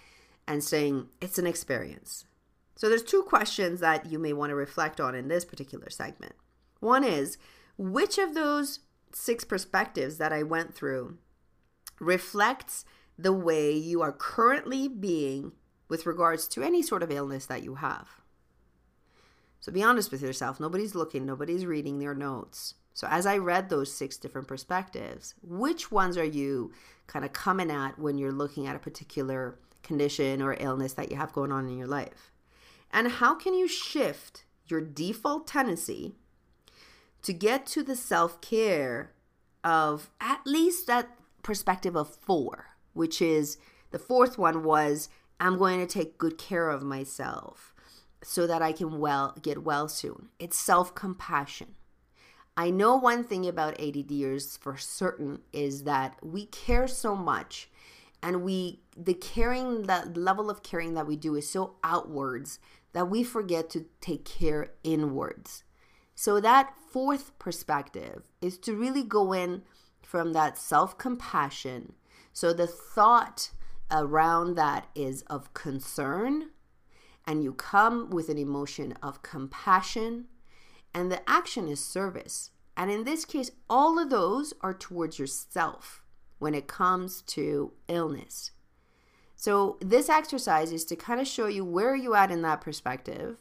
and 0.46 0.62
saying 0.62 1.07
it's 1.22 1.38
an 1.38 1.46
experience. 1.46 2.26
So, 2.76 2.90
there's 2.90 3.02
two 3.02 3.22
questions 3.22 3.81
that 3.81 4.04
you 4.04 4.18
may 4.18 4.35
want 4.35 4.50
to 4.50 4.54
reflect 4.54 5.00
on 5.00 5.14
in 5.14 5.28
this 5.28 5.46
particular 5.46 5.88
segment. 5.88 6.35
One 6.81 7.02
is 7.02 7.38
which 7.78 8.18
of 8.18 8.35
those 8.35 8.81
six 9.14 9.42
perspectives 9.42 10.18
that 10.18 10.35
I 10.35 10.42
went 10.42 10.74
through 10.74 11.16
reflects 11.98 12.85
the 13.16 13.33
way 13.33 13.72
you 13.72 14.02
are 14.02 14.12
currently 14.12 14.87
being 14.87 15.52
with 15.88 16.07
regards 16.07 16.46
to 16.48 16.62
any 16.62 16.83
sort 16.83 17.03
of 17.03 17.11
illness 17.11 17.46
that 17.46 17.62
you 17.62 17.77
have. 17.77 18.09
So 19.61 19.72
be 19.72 19.83
honest 19.83 20.12
with 20.12 20.22
yourself. 20.22 20.61
Nobody's 20.61 20.94
looking, 20.94 21.27
nobody's 21.27 21.66
reading 21.66 21.98
their 21.98 22.14
notes. 22.14 22.74
So 22.94 23.07
as 23.11 23.27
I 23.27 23.38
read 23.38 23.68
those 23.68 23.92
six 23.92 24.16
different 24.16 24.48
perspectives, 24.48 25.35
which 25.42 25.90
ones 25.90 26.16
are 26.16 26.24
you 26.24 26.72
kind 27.07 27.24
of 27.24 27.33
coming 27.33 27.70
at 27.70 27.98
when 27.98 28.18
you're 28.18 28.33
looking 28.33 28.66
at 28.66 28.77
a 28.77 28.81
particular 28.81 29.59
condition 29.83 30.42
or 30.42 30.57
illness 30.59 30.94
that 30.94 31.11
you 31.11 31.16
have 31.16 31.33
going 31.33 31.53
on 31.53 31.68
in 31.68 31.79
your 31.79 31.87
life? 31.87 32.33
And 32.92 33.09
how 33.09 33.35
can 33.35 33.55
you 33.55 33.68
shift 33.68 34.44
your 34.66 34.81
default 34.81 35.46
tendency 35.46 36.14
to 37.22 37.33
get 37.33 37.66
to 37.66 37.83
the 37.83 37.96
self 37.96 38.40
care 38.40 39.12
of 39.64 40.11
at 40.20 40.40
least 40.46 40.87
that 40.87 41.11
perspective 41.42 41.96
of 41.96 42.14
four, 42.14 42.70
which 42.94 43.20
is 43.20 43.59
the 43.90 43.98
fourth 43.98 44.38
one 44.38 44.62
was 44.62 45.09
I'm 45.40 45.59
going 45.59 45.81
to 45.81 45.87
take 45.87 46.18
good 46.18 46.38
care 46.38 46.68
of 46.68 46.83
myself 46.83 47.74
so 48.22 48.46
that 48.46 48.62
I 48.62 48.72
can 48.72 48.98
well 48.98 49.37
get 49.40 49.62
well 49.62 49.88
soon. 49.88 50.29
It's 50.38 50.59
self-compassion. 50.59 51.74
I 52.57 52.70
know 52.70 52.96
one 52.96 53.22
thing 53.22 53.46
about 53.46 53.79
ADDers 53.79 54.59
for 54.59 54.77
certain 54.77 55.40
is 55.53 55.85
that 55.85 56.16
we 56.24 56.46
care 56.46 56.88
so 56.88 57.14
much 57.14 57.70
and 58.20 58.42
we 58.42 58.81
the 58.96 59.14
caring 59.14 59.85
the 59.85 60.12
level 60.16 60.51
of 60.51 60.64
caring 60.64 60.94
that 60.94 61.07
we 61.07 61.14
do 61.14 61.37
is 61.37 61.48
so 61.48 61.77
outwards 61.85 62.59
that 62.92 63.09
we 63.09 63.22
forget 63.22 63.70
to 63.70 63.87
take 64.01 64.24
care 64.24 64.72
inwards. 64.83 65.62
So 66.16 66.40
that 66.40 66.74
fourth 66.90 67.38
perspective 67.38 68.24
is 68.40 68.59
to 68.59 68.74
really 68.74 69.05
go 69.05 69.33
in 69.33 69.62
from 70.03 70.33
that 70.33 70.59
self-compassion. 70.59 71.92
So 72.33 72.53
the 72.53 72.66
thought 72.66 73.51
around 73.90 74.55
that 74.57 74.87
is 74.94 75.22
of 75.22 75.53
concern, 75.55 76.51
and 77.27 77.42
you 77.42 77.53
come 77.53 78.11
with 78.11 78.29
an 78.29 78.38
emotion 78.38 78.94
of 79.03 79.22
compassion, 79.22 80.27
and 80.94 81.11
the 81.11 81.29
action 81.29 81.68
is 81.68 81.85
service. 81.85 82.51
And 82.77 82.90
in 82.90 83.05
this 83.05 83.24
case, 83.24 83.51
all 83.68 83.98
of 83.98 84.11
those 84.11 84.55
are 84.61 84.74
towards 84.74 85.18
yourself 85.18 86.03
when 86.38 86.55
it 86.55 86.68
comes 86.68 87.22
to 87.22 87.72
illness. 87.88 88.53
So 89.35 89.79
this 89.81 90.09
exercise 90.09 90.72
is 90.72 90.85
to 90.87 90.96
kind 90.96 91.20
of 91.20 91.27
show 91.27 91.46
you 91.46 91.64
where 91.64 91.94
you 91.94 92.14
at 92.14 92.31
in 92.31 92.42
that 92.42 92.61
perspective 92.61 93.37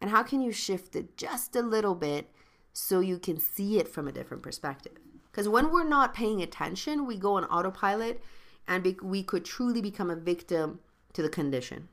and 0.00 0.10
how 0.10 0.22
can 0.22 0.40
you 0.40 0.52
shift 0.52 0.96
it 0.96 1.16
just 1.16 1.56
a 1.56 1.62
little 1.62 1.94
bit 1.94 2.30
so 2.72 3.00
you 3.00 3.18
can 3.18 3.38
see 3.38 3.78
it 3.78 3.88
from 3.88 4.06
a 4.06 4.12
different 4.12 4.42
perspective. 4.42 4.92
Because 5.30 5.48
when 5.48 5.70
we're 5.70 5.88
not 5.88 6.14
paying 6.14 6.40
attention, 6.40 7.06
we 7.06 7.16
go 7.16 7.34
on 7.34 7.44
autopilot 7.44 8.22
and 8.68 8.84
be- 8.84 8.98
we 9.02 9.22
could 9.22 9.44
truly 9.44 9.80
become 9.80 10.10
a 10.10 10.16
victim 10.16 10.78
to 11.14 11.22
the 11.22 11.28
condition. 11.28 11.88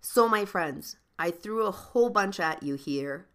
So, 0.00 0.28
my 0.28 0.44
friends, 0.44 0.96
I 1.18 1.30
threw 1.30 1.66
a 1.66 1.70
whole 1.70 2.10
bunch 2.10 2.38
at 2.38 2.62
you 2.62 2.74
here. 2.74 3.26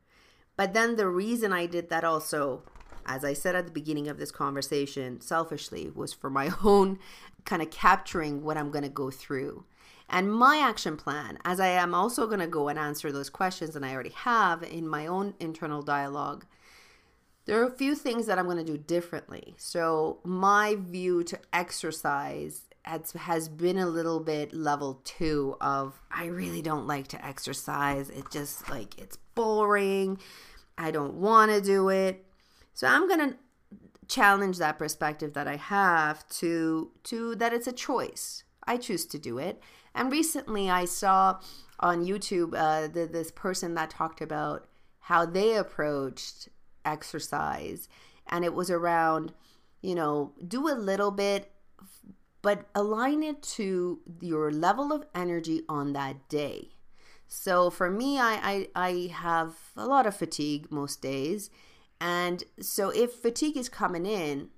But 0.55 0.73
then 0.73 0.97
the 0.97 1.07
reason 1.07 1.51
I 1.51 1.65
did 1.65 1.89
that 1.89 2.03
also, 2.03 2.63
as 3.05 3.25
I 3.25 3.33
said 3.33 3.55
at 3.55 3.65
the 3.65 3.71
beginning 3.71 4.07
of 4.07 4.19
this 4.19 4.31
conversation, 4.31 5.19
selfishly, 5.19 5.89
was 5.93 6.13
for 6.13 6.29
my 6.29 6.51
own 6.63 6.99
kind 7.45 7.61
of 7.61 7.71
capturing 7.71 8.43
what 8.43 8.57
I'm 8.57 8.69
going 8.69 8.83
to 8.83 8.89
go 8.89 9.09
through. 9.09 9.65
And 10.09 10.33
my 10.33 10.57
action 10.57 10.97
plan, 10.97 11.37
as 11.45 11.59
I 11.59 11.67
am 11.67 11.93
also 11.93 12.25
going 12.27 12.39
to 12.39 12.47
go 12.47 12.67
and 12.67 12.79
answer 12.79 13.11
those 13.11 13.29
questions, 13.29 13.75
and 13.75 13.85
I 13.85 13.93
already 13.93 14.09
have 14.09 14.63
in 14.63 14.87
my 14.87 15.07
own 15.07 15.35
internal 15.39 15.81
dialogue, 15.81 16.45
there 17.49 17.59
are 17.59 17.65
a 17.65 17.71
few 17.71 17.95
things 17.95 18.27
that 18.27 18.37
I'm 18.37 18.45
going 18.45 18.63
to 18.63 18.63
do 18.63 18.77
differently. 18.77 19.55
So, 19.57 20.19
my 20.23 20.75
view 20.79 21.23
to 21.23 21.39
exercise 21.51 22.67
has, 22.83 23.11
has 23.13 23.49
been 23.49 23.79
a 23.79 23.87
little 23.87 24.19
bit 24.19 24.53
level 24.53 25.01
two 25.03 25.57
of 25.59 25.99
I 26.11 26.25
really 26.25 26.61
don't 26.61 26.85
like 26.85 27.07
to 27.07 27.25
exercise. 27.25 28.11
It 28.11 28.29
just 28.29 28.69
like 28.69 28.99
it's 28.99 29.17
boring. 29.33 30.19
I 30.77 30.91
don't 30.91 31.15
want 31.15 31.49
to 31.49 31.59
do 31.59 31.89
it. 31.89 32.23
So, 32.75 32.85
I'm 32.85 33.07
going 33.07 33.31
to 33.31 33.37
challenge 34.07 34.59
that 34.59 34.77
perspective 34.77 35.33
that 35.33 35.47
I 35.47 35.55
have 35.55 36.29
to 36.41 36.91
to 37.05 37.33
that 37.33 37.51
it's 37.51 37.65
a 37.65 37.71
choice. 37.71 38.43
I 38.67 38.77
choose 38.77 39.07
to 39.07 39.17
do 39.17 39.39
it. 39.39 39.59
And 39.95 40.11
recently 40.11 40.69
I 40.69 40.85
saw 40.85 41.39
on 41.79 42.05
YouTube 42.05 42.53
uh, 42.55 42.89
the, 42.89 43.07
this 43.07 43.31
person 43.31 43.73
that 43.73 43.89
talked 43.89 44.21
about 44.21 44.67
how 44.99 45.25
they 45.25 45.55
approached 45.55 46.49
exercise. 46.89 47.87
And 48.27 48.45
it 48.45 48.53
was 48.53 48.69
around 48.69 49.33
you 49.81 49.95
know 49.95 50.33
do 50.45 50.67
a 50.67 50.75
little 50.75 51.11
bit 51.11 51.51
but 52.41 52.65
align 52.73 53.21
it 53.21 53.41
to 53.41 53.99
your 54.21 54.49
level 54.49 54.93
of 54.93 55.05
energy 55.13 55.63
on 55.67 55.91
that 55.91 56.29
day. 56.29 56.69
So 57.27 57.69
for 57.69 57.89
me 57.89 58.19
I, 58.19 58.67
I 58.75 58.89
i 58.89 59.11
have 59.13 59.55
a 59.75 59.85
lot 59.85 60.07
of 60.07 60.15
fatigue 60.15 60.71
most 60.71 61.01
days. 61.01 61.49
And 62.01 62.43
so 62.61 62.89
if 62.89 63.11
fatigue 63.11 63.57
is 63.57 63.69
coming 63.69 64.05
in 64.05 64.49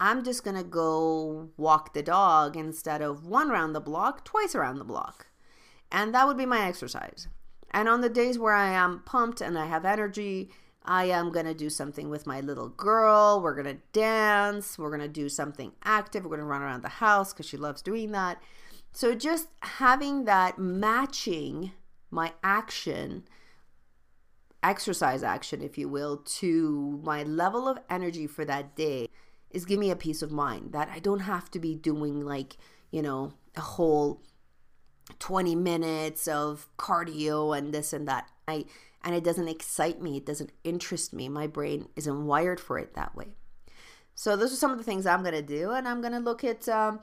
i'm 0.00 0.24
just 0.24 0.44
gonna 0.44 0.64
go 0.64 1.50
walk 1.56 1.92
the 1.94 2.02
dog 2.02 2.56
instead 2.56 3.00
of 3.00 3.26
one 3.26 3.50
around 3.50 3.74
the 3.74 3.80
block 3.80 4.24
twice 4.24 4.54
around 4.54 4.78
the 4.78 4.84
block. 4.84 5.26
And 5.92 6.14
that 6.14 6.26
would 6.26 6.38
be 6.38 6.46
my 6.46 6.66
exercise. 6.66 7.28
And 7.70 7.88
on 7.88 8.00
the 8.00 8.08
days 8.08 8.38
where 8.38 8.54
i 8.54 8.68
am 8.68 9.02
pumped 9.04 9.40
and 9.40 9.58
i 9.58 9.66
have 9.66 9.84
energy 9.84 10.50
I 10.84 11.04
am 11.06 11.32
going 11.32 11.46
to 11.46 11.54
do 11.54 11.70
something 11.70 12.10
with 12.10 12.26
my 12.26 12.40
little 12.40 12.68
girl. 12.68 13.40
We're 13.40 13.54
going 13.54 13.76
to 13.76 13.82
dance. 13.92 14.78
We're 14.78 14.90
going 14.90 15.00
to 15.00 15.08
do 15.08 15.28
something 15.28 15.72
active. 15.82 16.24
We're 16.24 16.30
going 16.30 16.40
to 16.40 16.46
run 16.46 16.62
around 16.62 16.82
the 16.82 16.88
house 16.88 17.32
because 17.32 17.46
she 17.46 17.56
loves 17.56 17.80
doing 17.80 18.12
that. 18.12 18.42
So, 18.92 19.14
just 19.14 19.48
having 19.60 20.24
that 20.26 20.58
matching 20.58 21.72
my 22.10 22.32
action, 22.44 23.24
exercise 24.62 25.22
action, 25.22 25.62
if 25.62 25.76
you 25.76 25.88
will, 25.88 26.18
to 26.18 27.00
my 27.02 27.22
level 27.22 27.66
of 27.66 27.78
energy 27.90 28.26
for 28.26 28.44
that 28.44 28.76
day 28.76 29.08
is 29.50 29.64
give 29.64 29.78
me 29.78 29.90
a 29.90 29.96
peace 29.96 30.22
of 30.22 30.30
mind 30.30 30.72
that 30.72 30.90
I 30.92 30.98
don't 30.98 31.20
have 31.20 31.50
to 31.52 31.58
be 31.58 31.74
doing 31.74 32.20
like, 32.20 32.56
you 32.90 33.02
know, 33.02 33.32
a 33.56 33.60
whole 33.60 34.22
20 35.18 35.54
minutes 35.54 36.28
of 36.28 36.68
cardio 36.78 37.56
and 37.56 37.72
this 37.72 37.92
and 37.92 38.06
that. 38.08 38.30
I 38.46 38.64
and 39.04 39.14
it 39.14 39.22
doesn't 39.22 39.48
excite 39.48 40.00
me, 40.00 40.16
it 40.16 40.26
doesn't 40.26 40.52
interest 40.64 41.12
me. 41.12 41.28
My 41.28 41.46
brain 41.46 41.88
isn't 41.94 42.26
wired 42.26 42.58
for 42.58 42.78
it 42.78 42.94
that 42.94 43.14
way. 43.14 43.34
So, 44.14 44.36
those 44.36 44.52
are 44.52 44.56
some 44.56 44.70
of 44.70 44.78
the 44.78 44.84
things 44.84 45.06
I'm 45.06 45.22
going 45.22 45.34
to 45.34 45.42
do, 45.42 45.72
and 45.72 45.86
I'm 45.86 46.00
going 46.00 46.12
to 46.12 46.20
look 46.20 46.44
at 46.44 46.68
um, 46.68 47.00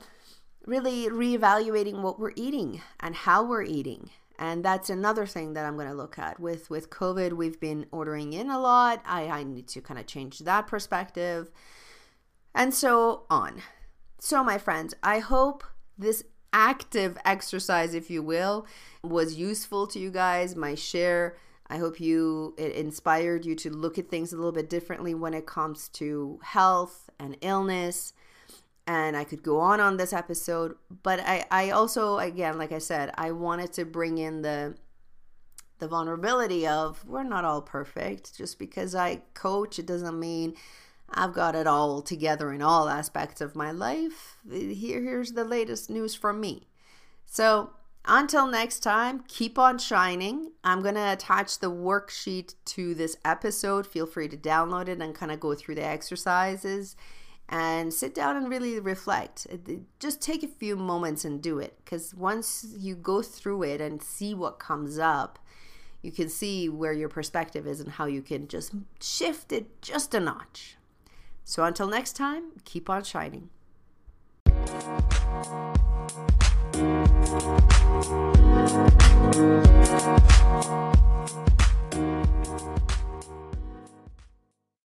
really 0.66 1.08
reevaluating 1.08 2.00
what 2.00 2.18
we're 2.18 2.32
eating 2.36 2.80
and 3.00 3.14
how 3.14 3.44
we're 3.44 3.62
eating. 3.62 4.10
And 4.38 4.64
that's 4.64 4.90
another 4.90 5.26
thing 5.26 5.52
that 5.52 5.64
I'm 5.64 5.76
going 5.76 5.88
to 5.88 5.94
look 5.94 6.18
at. 6.18 6.40
With 6.40 6.70
with 6.70 6.90
COVID, 6.90 7.34
we've 7.34 7.60
been 7.60 7.86
ordering 7.92 8.32
in 8.32 8.50
a 8.50 8.58
lot. 8.58 9.02
I, 9.04 9.26
I 9.26 9.42
need 9.42 9.68
to 9.68 9.80
kind 9.80 10.00
of 10.00 10.06
change 10.06 10.40
that 10.40 10.66
perspective, 10.66 11.50
and 12.54 12.74
so 12.74 13.26
on. 13.30 13.62
So, 14.18 14.42
my 14.42 14.58
friends, 14.58 14.94
I 15.02 15.18
hope 15.18 15.62
this 15.98 16.24
active 16.52 17.18
exercise, 17.24 17.94
if 17.94 18.10
you 18.10 18.22
will, 18.22 18.66
was 19.02 19.36
useful 19.36 19.86
to 19.88 19.98
you 19.98 20.10
guys. 20.10 20.54
My 20.56 20.74
share 20.74 21.36
I 21.68 21.78
hope 21.78 22.00
you 22.00 22.54
it 22.58 22.72
inspired 22.72 23.46
you 23.46 23.54
to 23.56 23.70
look 23.70 23.96
at 23.98 24.10
things 24.10 24.32
a 24.32 24.36
little 24.36 24.52
bit 24.52 24.68
differently 24.68 25.14
when 25.14 25.32
it 25.32 25.46
comes 25.46 25.88
to 25.90 26.38
health 26.42 27.08
and 27.18 27.36
illness. 27.40 28.12
and 28.86 29.16
I 29.16 29.24
could 29.24 29.42
go 29.42 29.60
on 29.60 29.80
on 29.80 29.96
this 29.96 30.12
episode, 30.12 30.74
but 31.02 31.20
I, 31.20 31.44
I 31.50 31.70
also, 31.70 32.18
again, 32.18 32.58
like 32.58 32.72
I 32.72 32.78
said, 32.78 33.12
I 33.16 33.30
wanted 33.32 33.72
to 33.74 33.84
bring 33.84 34.18
in 34.18 34.42
the 34.42 34.76
the 35.78 35.88
vulnerability 35.88 36.66
of 36.66 37.04
we're 37.08 37.24
not 37.24 37.44
all 37.44 37.60
perfect. 37.62 38.36
Just 38.36 38.58
because 38.58 38.94
I 38.94 39.22
coach, 39.34 39.78
it 39.78 39.86
doesn't 39.86 40.18
mean 40.18 40.54
I've 41.14 41.34
got 41.34 41.54
it 41.54 41.66
all 41.66 42.02
together 42.02 42.52
in 42.52 42.62
all 42.62 42.88
aspects 42.88 43.40
of 43.40 43.54
my 43.54 43.70
life. 43.70 44.38
Here, 44.50 45.02
here's 45.02 45.32
the 45.32 45.44
latest 45.44 45.90
news 45.90 46.14
from 46.14 46.40
me. 46.40 46.68
So 47.26 47.70
until 48.04 48.46
next 48.46 48.80
time, 48.80 49.24
keep 49.28 49.58
on 49.58 49.78
shining. 49.78 50.52
I'm 50.64 50.82
going 50.82 50.96
to 50.96 51.12
attach 51.12 51.58
the 51.58 51.70
worksheet 51.70 52.54
to 52.66 52.94
this 52.94 53.16
episode. 53.24 53.86
Feel 53.86 54.06
free 54.06 54.28
to 54.28 54.36
download 54.36 54.88
it 54.88 55.00
and 55.00 55.14
kind 55.14 55.30
of 55.30 55.38
go 55.38 55.54
through 55.54 55.76
the 55.76 55.84
exercises 55.84 56.96
and 57.48 57.92
sit 57.92 58.14
down 58.14 58.36
and 58.36 58.48
really 58.48 58.80
reflect. 58.80 59.46
Just 60.00 60.22
take 60.22 60.42
a 60.42 60.48
few 60.48 60.74
moments 60.74 61.24
and 61.24 61.42
do 61.42 61.58
it 61.58 61.76
because 61.84 62.14
once 62.14 62.66
you 62.76 62.96
go 62.96 63.22
through 63.22 63.62
it 63.64 63.80
and 63.80 64.02
see 64.02 64.34
what 64.34 64.58
comes 64.58 64.98
up, 64.98 65.38
you 66.00 66.10
can 66.10 66.28
see 66.28 66.68
where 66.68 66.92
your 66.92 67.08
perspective 67.08 67.66
is 67.66 67.78
and 67.80 67.92
how 67.92 68.06
you 68.06 68.22
can 68.22 68.48
just 68.48 68.72
shift 69.00 69.52
it 69.52 69.80
just 69.82 70.14
a 70.14 70.20
notch. 70.20 70.76
So 71.44 71.64
until 71.64 71.88
next 71.88 72.14
time, 72.14 72.52
keep 72.64 72.88
on 72.88 73.04
shining. 73.04 73.50